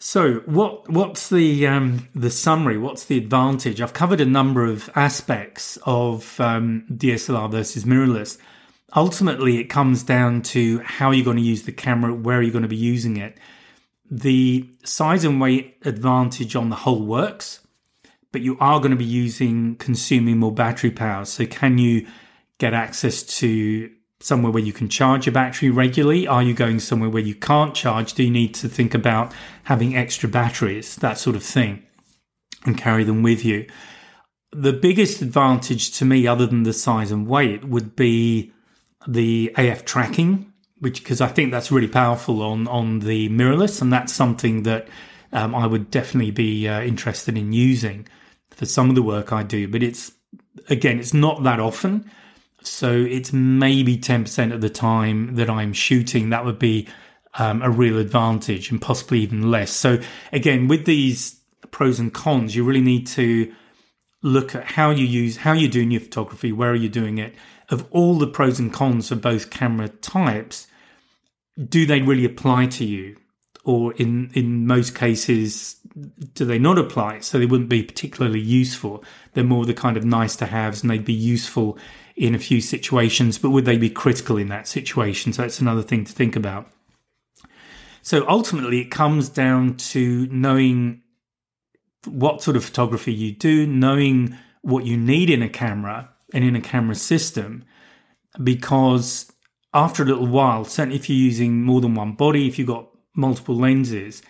So, 0.00 0.34
what 0.46 0.88
what's 0.88 1.28
the 1.28 1.66
um, 1.66 2.08
the 2.14 2.30
summary? 2.30 2.78
What's 2.78 3.04
the 3.06 3.18
advantage? 3.18 3.80
I've 3.80 3.92
covered 3.92 4.20
a 4.20 4.24
number 4.24 4.64
of 4.64 4.88
aspects 4.94 5.76
of 5.84 6.40
um, 6.40 6.84
DSLR 6.90 7.50
versus 7.50 7.84
mirrorless. 7.84 8.38
Ultimately, 8.94 9.58
it 9.58 9.64
comes 9.64 10.04
down 10.04 10.42
to 10.42 10.78
how 10.78 11.10
you're 11.10 11.24
going 11.24 11.36
to 11.36 11.42
use 11.42 11.64
the 11.64 11.72
camera, 11.72 12.14
where 12.14 12.40
you're 12.40 12.52
going 12.52 12.62
to 12.62 12.68
be 12.68 12.76
using 12.76 13.16
it. 13.16 13.36
The 14.08 14.70
size 14.84 15.24
and 15.24 15.40
weight 15.40 15.76
advantage 15.84 16.54
on 16.54 16.70
the 16.70 16.76
whole 16.76 17.04
works, 17.04 17.60
but 18.30 18.40
you 18.40 18.56
are 18.60 18.78
going 18.78 18.92
to 18.92 18.96
be 18.96 19.04
using 19.04 19.74
consuming 19.76 20.38
more 20.38 20.52
battery 20.52 20.92
power. 20.92 21.24
So, 21.24 21.44
can 21.44 21.76
you 21.76 22.06
get 22.58 22.72
access 22.72 23.24
to 23.40 23.90
somewhere 24.20 24.52
where 24.52 24.62
you 24.62 24.72
can 24.72 24.88
charge 24.88 25.26
your 25.26 25.32
battery 25.32 25.70
regularly? 25.70 26.26
Are 26.26 26.42
you 26.42 26.54
going 26.54 26.80
somewhere 26.80 27.10
where 27.10 27.22
you 27.22 27.34
can't 27.34 27.74
charge? 27.74 28.14
Do 28.14 28.24
you 28.24 28.30
need 28.30 28.54
to 28.54 28.68
think 28.68 28.94
about 28.94 29.32
having 29.64 29.96
extra 29.96 30.28
batteries, 30.28 30.96
that 30.96 31.18
sort 31.18 31.36
of 31.36 31.42
thing, 31.42 31.82
and 32.64 32.76
carry 32.76 33.04
them 33.04 33.22
with 33.22 33.44
you? 33.44 33.66
The 34.52 34.72
biggest 34.72 35.22
advantage 35.22 35.92
to 35.98 36.04
me, 36.04 36.26
other 36.26 36.46
than 36.46 36.62
the 36.62 36.72
size 36.72 37.10
and 37.10 37.28
weight, 37.28 37.64
would 37.64 37.94
be 37.94 38.52
the 39.06 39.52
AF 39.56 39.84
tracking, 39.84 40.52
which 40.80 41.02
because 41.02 41.20
I 41.20 41.28
think 41.28 41.52
that's 41.52 41.70
really 41.70 41.88
powerful 41.88 42.42
on 42.42 42.66
on 42.66 43.00
the 43.00 43.28
mirrorless, 43.28 43.80
and 43.80 43.92
that's 43.92 44.12
something 44.12 44.64
that 44.64 44.88
um, 45.32 45.54
I 45.54 45.66
would 45.66 45.90
definitely 45.90 46.30
be 46.30 46.66
uh, 46.66 46.80
interested 46.80 47.36
in 47.36 47.52
using 47.52 48.08
for 48.50 48.66
some 48.66 48.88
of 48.88 48.96
the 48.96 49.02
work 49.02 49.32
I 49.32 49.42
do. 49.42 49.68
But 49.68 49.82
it's 49.82 50.12
again, 50.68 50.98
it's 50.98 51.14
not 51.14 51.44
that 51.44 51.60
often. 51.60 52.10
So 52.62 52.92
it's 52.92 53.32
maybe 53.32 53.96
10% 53.96 54.52
of 54.52 54.60
the 54.60 54.70
time 54.70 55.36
that 55.36 55.48
I'm 55.48 55.72
shooting. 55.72 56.30
That 56.30 56.44
would 56.44 56.58
be 56.58 56.88
um, 57.38 57.62
a 57.62 57.70
real 57.70 57.98
advantage 57.98 58.70
and 58.70 58.80
possibly 58.80 59.20
even 59.20 59.50
less. 59.50 59.70
So 59.70 60.00
again, 60.32 60.68
with 60.68 60.84
these 60.84 61.40
pros 61.70 62.00
and 62.00 62.12
cons, 62.12 62.56
you 62.56 62.64
really 62.64 62.80
need 62.80 63.06
to 63.08 63.52
look 64.22 64.54
at 64.54 64.64
how 64.64 64.90
you 64.90 65.06
use, 65.06 65.38
how 65.38 65.52
you're 65.52 65.70
doing 65.70 65.90
your 65.90 66.00
photography, 66.00 66.50
where 66.50 66.70
are 66.70 66.76
you 66.76 66.88
doing 66.88 67.18
it, 67.18 67.34
of 67.68 67.86
all 67.90 68.18
the 68.18 68.26
pros 68.26 68.58
and 68.58 68.72
cons 68.72 69.12
of 69.12 69.20
both 69.20 69.50
camera 69.50 69.88
types, 69.88 70.66
do 71.68 71.86
they 71.86 72.02
really 72.02 72.24
apply 72.24 72.66
to 72.66 72.84
you? 72.84 73.16
or 73.68 73.92
in 73.94 74.30
in 74.32 74.66
most 74.66 74.94
cases 74.94 75.76
do 76.34 76.44
they 76.44 76.58
not 76.58 76.78
apply 76.78 77.20
so 77.20 77.38
they 77.38 77.46
wouldn't 77.46 77.68
be 77.68 77.82
particularly 77.82 78.40
useful 78.40 79.04
they're 79.34 79.44
more 79.44 79.66
the 79.66 79.74
kind 79.74 79.96
of 79.96 80.04
nice 80.04 80.36
to 80.36 80.46
haves 80.46 80.82
and 80.82 80.90
they'd 80.90 81.04
be 81.04 81.12
useful 81.12 81.78
in 82.18 82.34
a 82.34 82.38
few 82.38 82.60
situations 82.60 83.38
but 83.38 83.50
would 83.50 83.64
they 83.64 83.78
be 83.78 83.90
critical 83.90 84.36
in 84.36 84.48
that 84.48 84.66
situation 84.66 85.32
so 85.32 85.42
that's 85.42 85.60
another 85.60 85.82
thing 85.82 86.04
to 86.04 86.12
think 86.12 86.36
about 86.36 86.70
so 88.02 88.24
ultimately 88.28 88.80
it 88.80 88.90
comes 88.90 89.28
down 89.28 89.76
to 89.76 90.26
knowing 90.30 91.02
what 92.06 92.42
sort 92.42 92.56
of 92.56 92.64
photography 92.64 93.12
you 93.12 93.32
do 93.32 93.66
knowing 93.66 94.36
what 94.62 94.84
you 94.84 94.96
need 94.96 95.30
in 95.30 95.42
a 95.42 95.48
camera 95.48 96.08
and 96.34 96.44
in 96.44 96.56
a 96.56 96.60
camera 96.60 96.94
system 96.94 97.64
because 98.42 99.30
after 99.72 100.02
a 100.02 100.06
little 100.06 100.26
while 100.26 100.64
certainly 100.64 100.96
if 100.96 101.08
you're 101.08 101.16
using 101.16 101.62
more 101.62 101.80
than 101.80 101.94
one 101.94 102.12
body 102.12 102.46
if 102.46 102.58
you've 102.58 102.68
got 102.68 102.88
multiple 103.14 103.56
lenses 103.56 104.22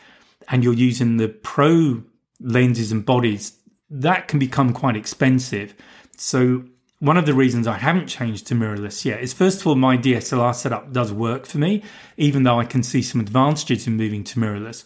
and 0.48 0.64
you're 0.64 0.74
using 0.74 1.18
the 1.18 1.29
pro 1.29 2.03
lenses 2.40 2.92
and 2.92 3.05
bodies, 3.05 3.59
that 3.90 4.29
can 4.29 4.38
become 4.38 4.72
quite 4.72 4.96
expensive. 4.96 5.74
So 6.16 6.64
one 7.01 7.17
of 7.17 7.27
the 7.27 7.35
reasons 7.35 7.67
I 7.67 7.79
haven't 7.79 8.09
changed 8.09 8.47
to 8.49 8.55
mirrorless 8.55 9.05
yet 9.05 9.21
is 9.21 9.33
first 9.33 9.61
of 9.61 9.67
all, 9.67 9.77
my 9.77 9.97
DSLR 9.97 10.55
setup 10.55 10.93
does 10.93 11.13
work 11.13 11.47
for 11.47 11.59
me, 11.59 11.83
even 12.17 12.43
though 12.43 12.59
I 12.59 12.65
can 12.65 12.83
see 12.83 13.03
some 13.03 13.21
advantages 13.21 13.87
in 13.87 13.97
moving 13.97 14.25
to 14.25 14.41
mirrorless. 14.41 14.85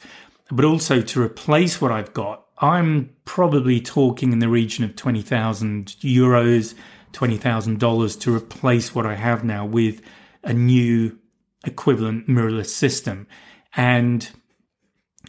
But 0.50 0.66
also 0.66 1.00
to 1.00 1.22
replace 1.22 1.80
what 1.80 1.90
I've 1.90 2.12
got, 2.12 2.44
I'm 2.58 3.10
probably 3.24 3.80
talking 3.80 4.32
in 4.32 4.40
the 4.40 4.48
region 4.48 4.84
of 4.84 4.94
20,000 4.94 5.86
euros, 6.00 6.74
$20,000 7.12 8.20
to 8.20 8.34
replace 8.34 8.94
what 8.94 9.06
I 9.06 9.14
have 9.14 9.42
now 9.42 9.64
with 9.64 10.02
a 10.44 10.52
new 10.52 11.18
equivalent 11.64 12.28
mirrorless 12.28 12.66
system. 12.66 13.26
And 13.74 14.28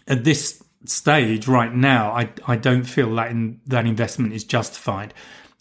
at 0.08 0.26
this 0.26 0.62
stage 0.86 1.48
right 1.48 1.74
now, 1.74 2.12
I, 2.12 2.30
I 2.46 2.58
don't 2.58 2.84
feel 2.84 3.16
that 3.16 3.32
in, 3.32 3.62
that 3.68 3.86
investment 3.86 4.34
is 4.34 4.44
justified. 4.44 5.14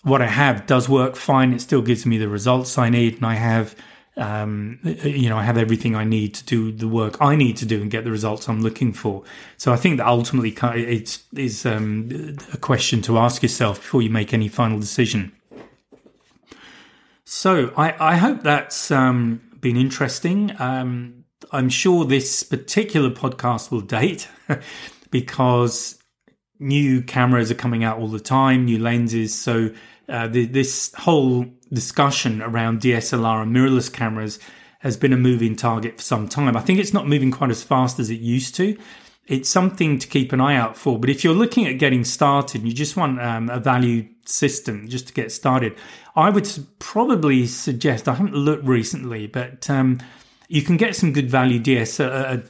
What 0.03 0.21
I 0.21 0.27
have 0.27 0.67
does 0.67 0.89
work 0.89 1.17
fine. 1.17 1.53
It 1.53 1.61
still 1.61 1.83
gives 1.83 2.05
me 2.05 2.19
the 2.19 2.29
results 2.29 2.77
I 2.77 2.89
need, 2.89 3.17
and 3.17 3.27
I 3.27 3.35
have, 3.35 3.77
um, 4.17 4.81
you 4.83 5.29
know, 5.29 5.37
I 5.37 5.45
have 5.45 5.57
everything 5.57 5.95
I 5.95 6.05
need 6.05 6.35
to 6.35 6.45
do 6.45 6.73
the 6.73 6.89
work 6.89 7.19
I 7.21 7.37
need 7.37 7.57
to 7.59 7.67
do 7.67 7.81
and 7.81 7.91
get 7.91 8.05
the 8.05 8.11
results 8.11 8.49
I'm 8.49 8.63
looking 8.63 8.93
for. 8.93 9.23
So 9.57 9.73
I 9.73 9.77
think 9.77 9.99
that 9.99 10.07
ultimately 10.07 10.57
it's 10.81 11.23
is 11.37 11.65
um, 11.65 12.37
a 12.53 12.57
question 12.57 13.01
to 13.03 13.19
ask 13.19 13.43
yourself 13.43 13.79
before 13.79 14.03
you 14.03 14.11
make 14.11 14.35
any 14.35 14.49
final 14.49 14.81
decision. 14.81 15.33
So 17.25 17.73
I, 17.77 17.95
I 18.13 18.17
hope 18.17 18.43
that's 18.43 18.91
um, 18.91 19.41
been 19.61 19.77
interesting. 19.77 20.55
Um, 20.59 21.25
I'm 21.53 21.69
sure 21.69 22.05
this 22.05 22.43
particular 22.43 23.11
podcast 23.11 23.71
will 23.71 23.81
date 23.81 24.29
because 25.11 26.02
new 26.63 27.03
cameras 27.03 27.51
are 27.51 27.57
coming 27.57 27.85
out 27.85 27.99
all 27.99 28.09
the 28.09 28.21
time, 28.21 28.65
new 28.65 28.79
lenses. 28.79 29.35
So 29.35 29.71
uh, 30.09 30.29
the, 30.29 30.47
this 30.47 30.93
whole 30.95 31.47
discussion 31.73 32.43
around 32.43 32.81
DSLR 32.81 33.43
and 33.43 33.55
mirrorless 33.55 33.93
cameras 33.93 34.39
has 34.81 34.97
been 34.97 35.13
a 35.13 35.17
moving 35.17 35.57
target 35.57 35.99
for 35.99 36.03
some 36.03 36.29
time. 36.29 36.57
I 36.57 36.61
think 36.61 36.79
it's 36.79 36.93
not 36.93 37.07
moving 37.07 37.31
quite 37.31 37.51
as 37.51 37.63
fast 37.63 37.99
as 37.99 38.11
it 38.11 38.21
used 38.21 38.55
to. 38.57 38.77
It's 39.27 39.49
something 39.49 39.99
to 40.01 40.09
keep 40.09 40.33
an 40.33 40.41
eye 40.41 40.57
out 40.57 40.77
for. 40.77 40.99
But 40.99 41.09
if 41.09 41.23
you're 41.23 41.35
looking 41.35 41.67
at 41.67 41.79
getting 41.79 42.05
started, 42.05 42.63
you 42.63 42.73
just 42.73 42.97
want 42.97 43.21
um, 43.21 43.49
a 43.49 43.61
value 43.61 44.09
system 44.25 44.89
just 44.89 45.07
to 45.09 45.13
get 45.13 45.31
started. 45.31 45.77
I 46.17 46.31
would 46.31 46.49
probably 46.81 47.47
suggest. 47.47 48.09
I 48.09 48.15
haven't 48.15 48.35
looked 48.35 48.65
recently, 48.65 49.29
but 49.29 49.71
um, 49.71 50.01
you 50.49 50.63
can 50.63 50.77
get 50.77 50.97
some 50.97 51.13
good 51.13 51.31
value 51.31 51.61
DS, 51.61 52.01
uh, 52.01 52.43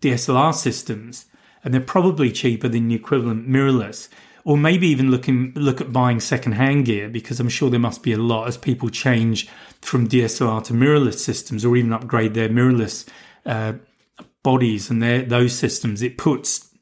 DSLR 0.00 0.54
systems, 0.54 1.26
and 1.66 1.74
they're 1.74 1.80
probably 1.80 2.30
cheaper 2.30 2.68
than 2.68 2.86
the 2.86 2.94
equivalent 2.94 3.48
mirrorless. 3.48 4.08
Or 4.44 4.56
maybe 4.56 4.86
even 4.86 5.10
looking 5.10 5.52
look 5.56 5.80
at 5.80 5.92
buying 5.92 6.20
second-hand 6.20 6.84
gear 6.84 7.08
because 7.08 7.40
I'm 7.40 7.48
sure 7.48 7.68
there 7.68 7.80
must 7.80 8.04
be 8.04 8.12
a 8.12 8.18
lot 8.18 8.46
as 8.46 8.56
people 8.56 8.88
change 8.88 9.48
from 9.80 10.08
DSLR 10.08 10.62
to 10.62 10.72
mirrorless 10.72 11.18
systems, 11.18 11.64
or 11.64 11.76
even 11.76 11.92
upgrade 11.92 12.34
their 12.34 12.48
mirrorless 12.48 13.08
uh, 13.44 13.72
bodies 14.44 14.90
and 14.90 15.02
their 15.02 15.22
those 15.22 15.54
systems. 15.58 16.02
It 16.02 16.16
puts 16.16 16.72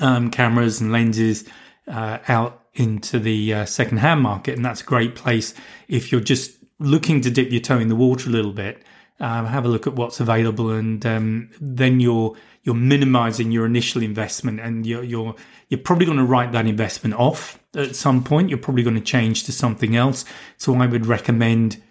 um, 0.00 0.30
cameras 0.30 0.80
and 0.80 0.90
lenses 0.90 1.46
uh, 1.86 2.20
out 2.28 2.64
into 2.72 3.18
the 3.18 3.52
uh, 3.52 3.64
second-hand 3.66 4.22
market, 4.22 4.56
and 4.56 4.64
that's 4.64 4.80
a 4.80 4.86
great 4.86 5.14
place 5.14 5.52
if 5.86 6.10
you're 6.10 6.22
just 6.22 6.52
looking 6.78 7.20
to 7.20 7.30
dip 7.30 7.52
your 7.52 7.60
toe 7.60 7.78
in 7.78 7.88
the 7.88 7.94
water 7.94 8.30
a 8.30 8.32
little 8.32 8.54
bit 8.54 8.82
um, 9.22 9.46
have 9.46 9.64
a 9.64 9.68
look 9.68 9.86
at 9.86 9.94
what's 9.94 10.18
available, 10.18 10.70
and 10.70 11.06
um, 11.06 11.48
then 11.60 12.00
you're 12.00 12.34
you're 12.62 12.74
minimizing 12.74 13.50
your 13.50 13.66
initial 13.66 14.02
investment, 14.02 14.60
and 14.60 14.86
you're 14.86 15.02
you're 15.02 15.34
you're 15.68 15.80
probably 15.80 16.06
going 16.06 16.18
to 16.18 16.24
write 16.24 16.52
that 16.52 16.66
investment 16.66 17.14
off 17.14 17.62
at 17.74 17.96
some 17.96 18.22
point. 18.22 18.48
You're 18.48 18.58
probably 18.58 18.82
going 18.82 18.96
to 18.96 19.02
change 19.02 19.44
to 19.44 19.52
something 19.52 19.96
else. 19.96 20.24
So 20.56 20.74
I 20.76 20.86
would 20.86 21.06
recommend 21.06 21.82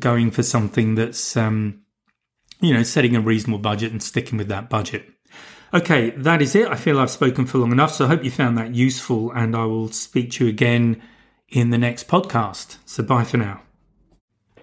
going 0.00 0.30
for 0.30 0.42
something 0.42 0.96
that's 0.96 1.36
um, 1.36 1.82
you 2.60 2.74
know 2.74 2.82
setting 2.82 3.14
a 3.14 3.20
reasonable 3.20 3.58
budget 3.58 3.92
and 3.92 4.02
sticking 4.02 4.38
with 4.38 4.48
that 4.48 4.68
budget. 4.68 5.08
Okay, 5.74 6.10
that 6.10 6.40
is 6.42 6.54
it. 6.54 6.68
I 6.68 6.76
feel 6.76 6.98
I've 6.98 7.10
spoken 7.10 7.44
for 7.44 7.58
long 7.58 7.72
enough, 7.72 7.92
so 7.92 8.04
I 8.04 8.08
hope 8.08 8.24
you 8.24 8.30
found 8.30 8.56
that 8.58 8.74
useful, 8.74 9.32
and 9.32 9.56
I 9.56 9.64
will 9.64 9.90
speak 9.90 10.32
to 10.32 10.44
you 10.44 10.50
again 10.50 11.02
in 11.48 11.70
the 11.70 11.78
next 11.78 12.08
podcast. 12.08 12.78
So 12.84 13.02
bye 13.02 13.24
for 13.24 13.36
now. 13.36 13.65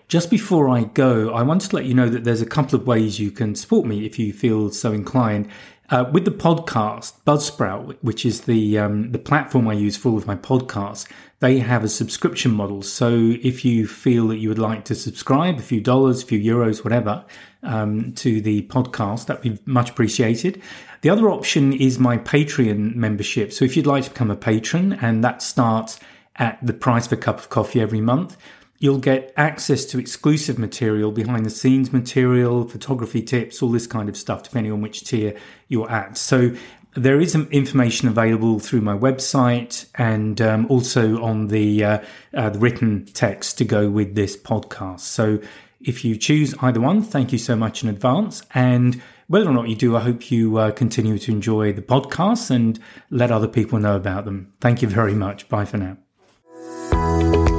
Just 0.07 0.29
before 0.29 0.69
I 0.69 0.83
go, 0.83 1.33
I 1.33 1.41
want 1.41 1.61
to 1.61 1.75
let 1.75 1.85
you 1.85 1.93
know 1.93 2.09
that 2.09 2.23
there's 2.23 2.41
a 2.41 2.45
couple 2.45 2.79
of 2.79 2.85
ways 2.85 3.19
you 3.19 3.31
can 3.31 3.55
support 3.55 3.85
me 3.85 4.05
if 4.05 4.19
you 4.19 4.33
feel 4.33 4.69
so 4.69 4.91
inclined. 4.91 5.49
Uh, 5.89 6.09
with 6.11 6.25
the 6.25 6.31
podcast, 6.31 7.13
Buzzsprout, 7.25 7.97
which 8.01 8.25
is 8.25 8.41
the 8.41 8.79
um, 8.79 9.11
the 9.11 9.19
platform 9.19 9.67
I 9.67 9.73
use 9.73 9.97
for 9.97 10.09
all 10.09 10.17
of 10.17 10.25
my 10.25 10.35
podcasts, 10.35 11.07
they 11.39 11.59
have 11.59 11.83
a 11.83 11.89
subscription 11.89 12.51
model. 12.51 12.81
So 12.81 13.35
if 13.43 13.65
you 13.65 13.85
feel 13.85 14.27
that 14.29 14.37
you 14.37 14.49
would 14.49 14.59
like 14.59 14.85
to 14.85 14.95
subscribe, 14.95 15.59
a 15.59 15.61
few 15.61 15.81
dollars, 15.81 16.23
a 16.23 16.25
few 16.25 16.39
euros, 16.39 16.83
whatever, 16.83 17.25
um, 17.63 18.13
to 18.13 18.39
the 18.39 18.63
podcast, 18.63 19.25
that'd 19.25 19.43
be 19.43 19.59
much 19.65 19.89
appreciated. 19.89 20.61
The 21.01 21.09
other 21.09 21.29
option 21.29 21.73
is 21.73 21.99
my 21.99 22.17
Patreon 22.17 22.95
membership. 22.95 23.51
So 23.51 23.65
if 23.65 23.75
you'd 23.75 23.85
like 23.85 24.05
to 24.05 24.09
become 24.09 24.31
a 24.31 24.37
patron, 24.37 24.93
and 24.93 25.23
that 25.23 25.41
starts 25.41 25.99
at 26.37 26.57
the 26.65 26.73
price 26.73 27.07
of 27.07 27.11
a 27.11 27.17
cup 27.17 27.39
of 27.39 27.49
coffee 27.49 27.81
every 27.81 28.01
month, 28.01 28.37
You'll 28.79 28.97
get 28.99 29.33
access 29.37 29.85
to 29.85 29.99
exclusive 29.99 30.59
material, 30.59 31.11
behind 31.11 31.45
the 31.45 31.49
scenes 31.49 31.93
material, 31.93 32.67
photography 32.67 33.21
tips, 33.21 33.61
all 33.61 33.69
this 33.69 33.87
kind 33.87 34.09
of 34.09 34.17
stuff, 34.17 34.43
depending 34.43 34.73
on 34.73 34.81
which 34.81 35.05
tier 35.05 35.35
you're 35.69 35.89
at. 35.89 36.17
So 36.17 36.53
there 36.95 37.19
is 37.19 37.33
information 37.33 38.07
available 38.07 38.59
through 38.59 38.81
my 38.81 38.95
website 38.95 39.85
and 39.95 40.39
um, 40.41 40.67
also 40.69 41.21
on 41.23 41.47
the, 41.47 41.83
uh, 41.83 41.99
uh, 42.33 42.49
the 42.49 42.59
written 42.59 43.05
text 43.05 43.57
to 43.59 43.65
go 43.65 43.89
with 43.89 44.15
this 44.15 44.35
podcast. 44.35 44.99
So 45.01 45.39
if 45.79 46.05
you 46.05 46.15
choose 46.15 46.53
either 46.61 46.79
one, 46.79 47.01
thank 47.01 47.31
you 47.31 47.37
so 47.37 47.55
much 47.55 47.83
in 47.83 47.89
advance. 47.89 48.43
And 48.53 49.01
whether 49.27 49.49
or 49.49 49.53
not 49.53 49.69
you 49.69 49.75
do, 49.75 49.95
I 49.95 50.01
hope 50.01 50.31
you 50.31 50.57
uh, 50.57 50.71
continue 50.71 51.17
to 51.17 51.31
enjoy 51.31 51.73
the 51.73 51.81
podcasts 51.81 52.51
and 52.51 52.79
let 53.09 53.31
other 53.31 53.47
people 53.47 53.79
know 53.79 53.95
about 53.95 54.25
them. 54.25 54.53
Thank 54.59 54.81
you 54.81 54.87
very 54.87 55.15
much. 55.15 55.49
Bye 55.49 55.65
for 55.65 55.77
now. 55.77 57.52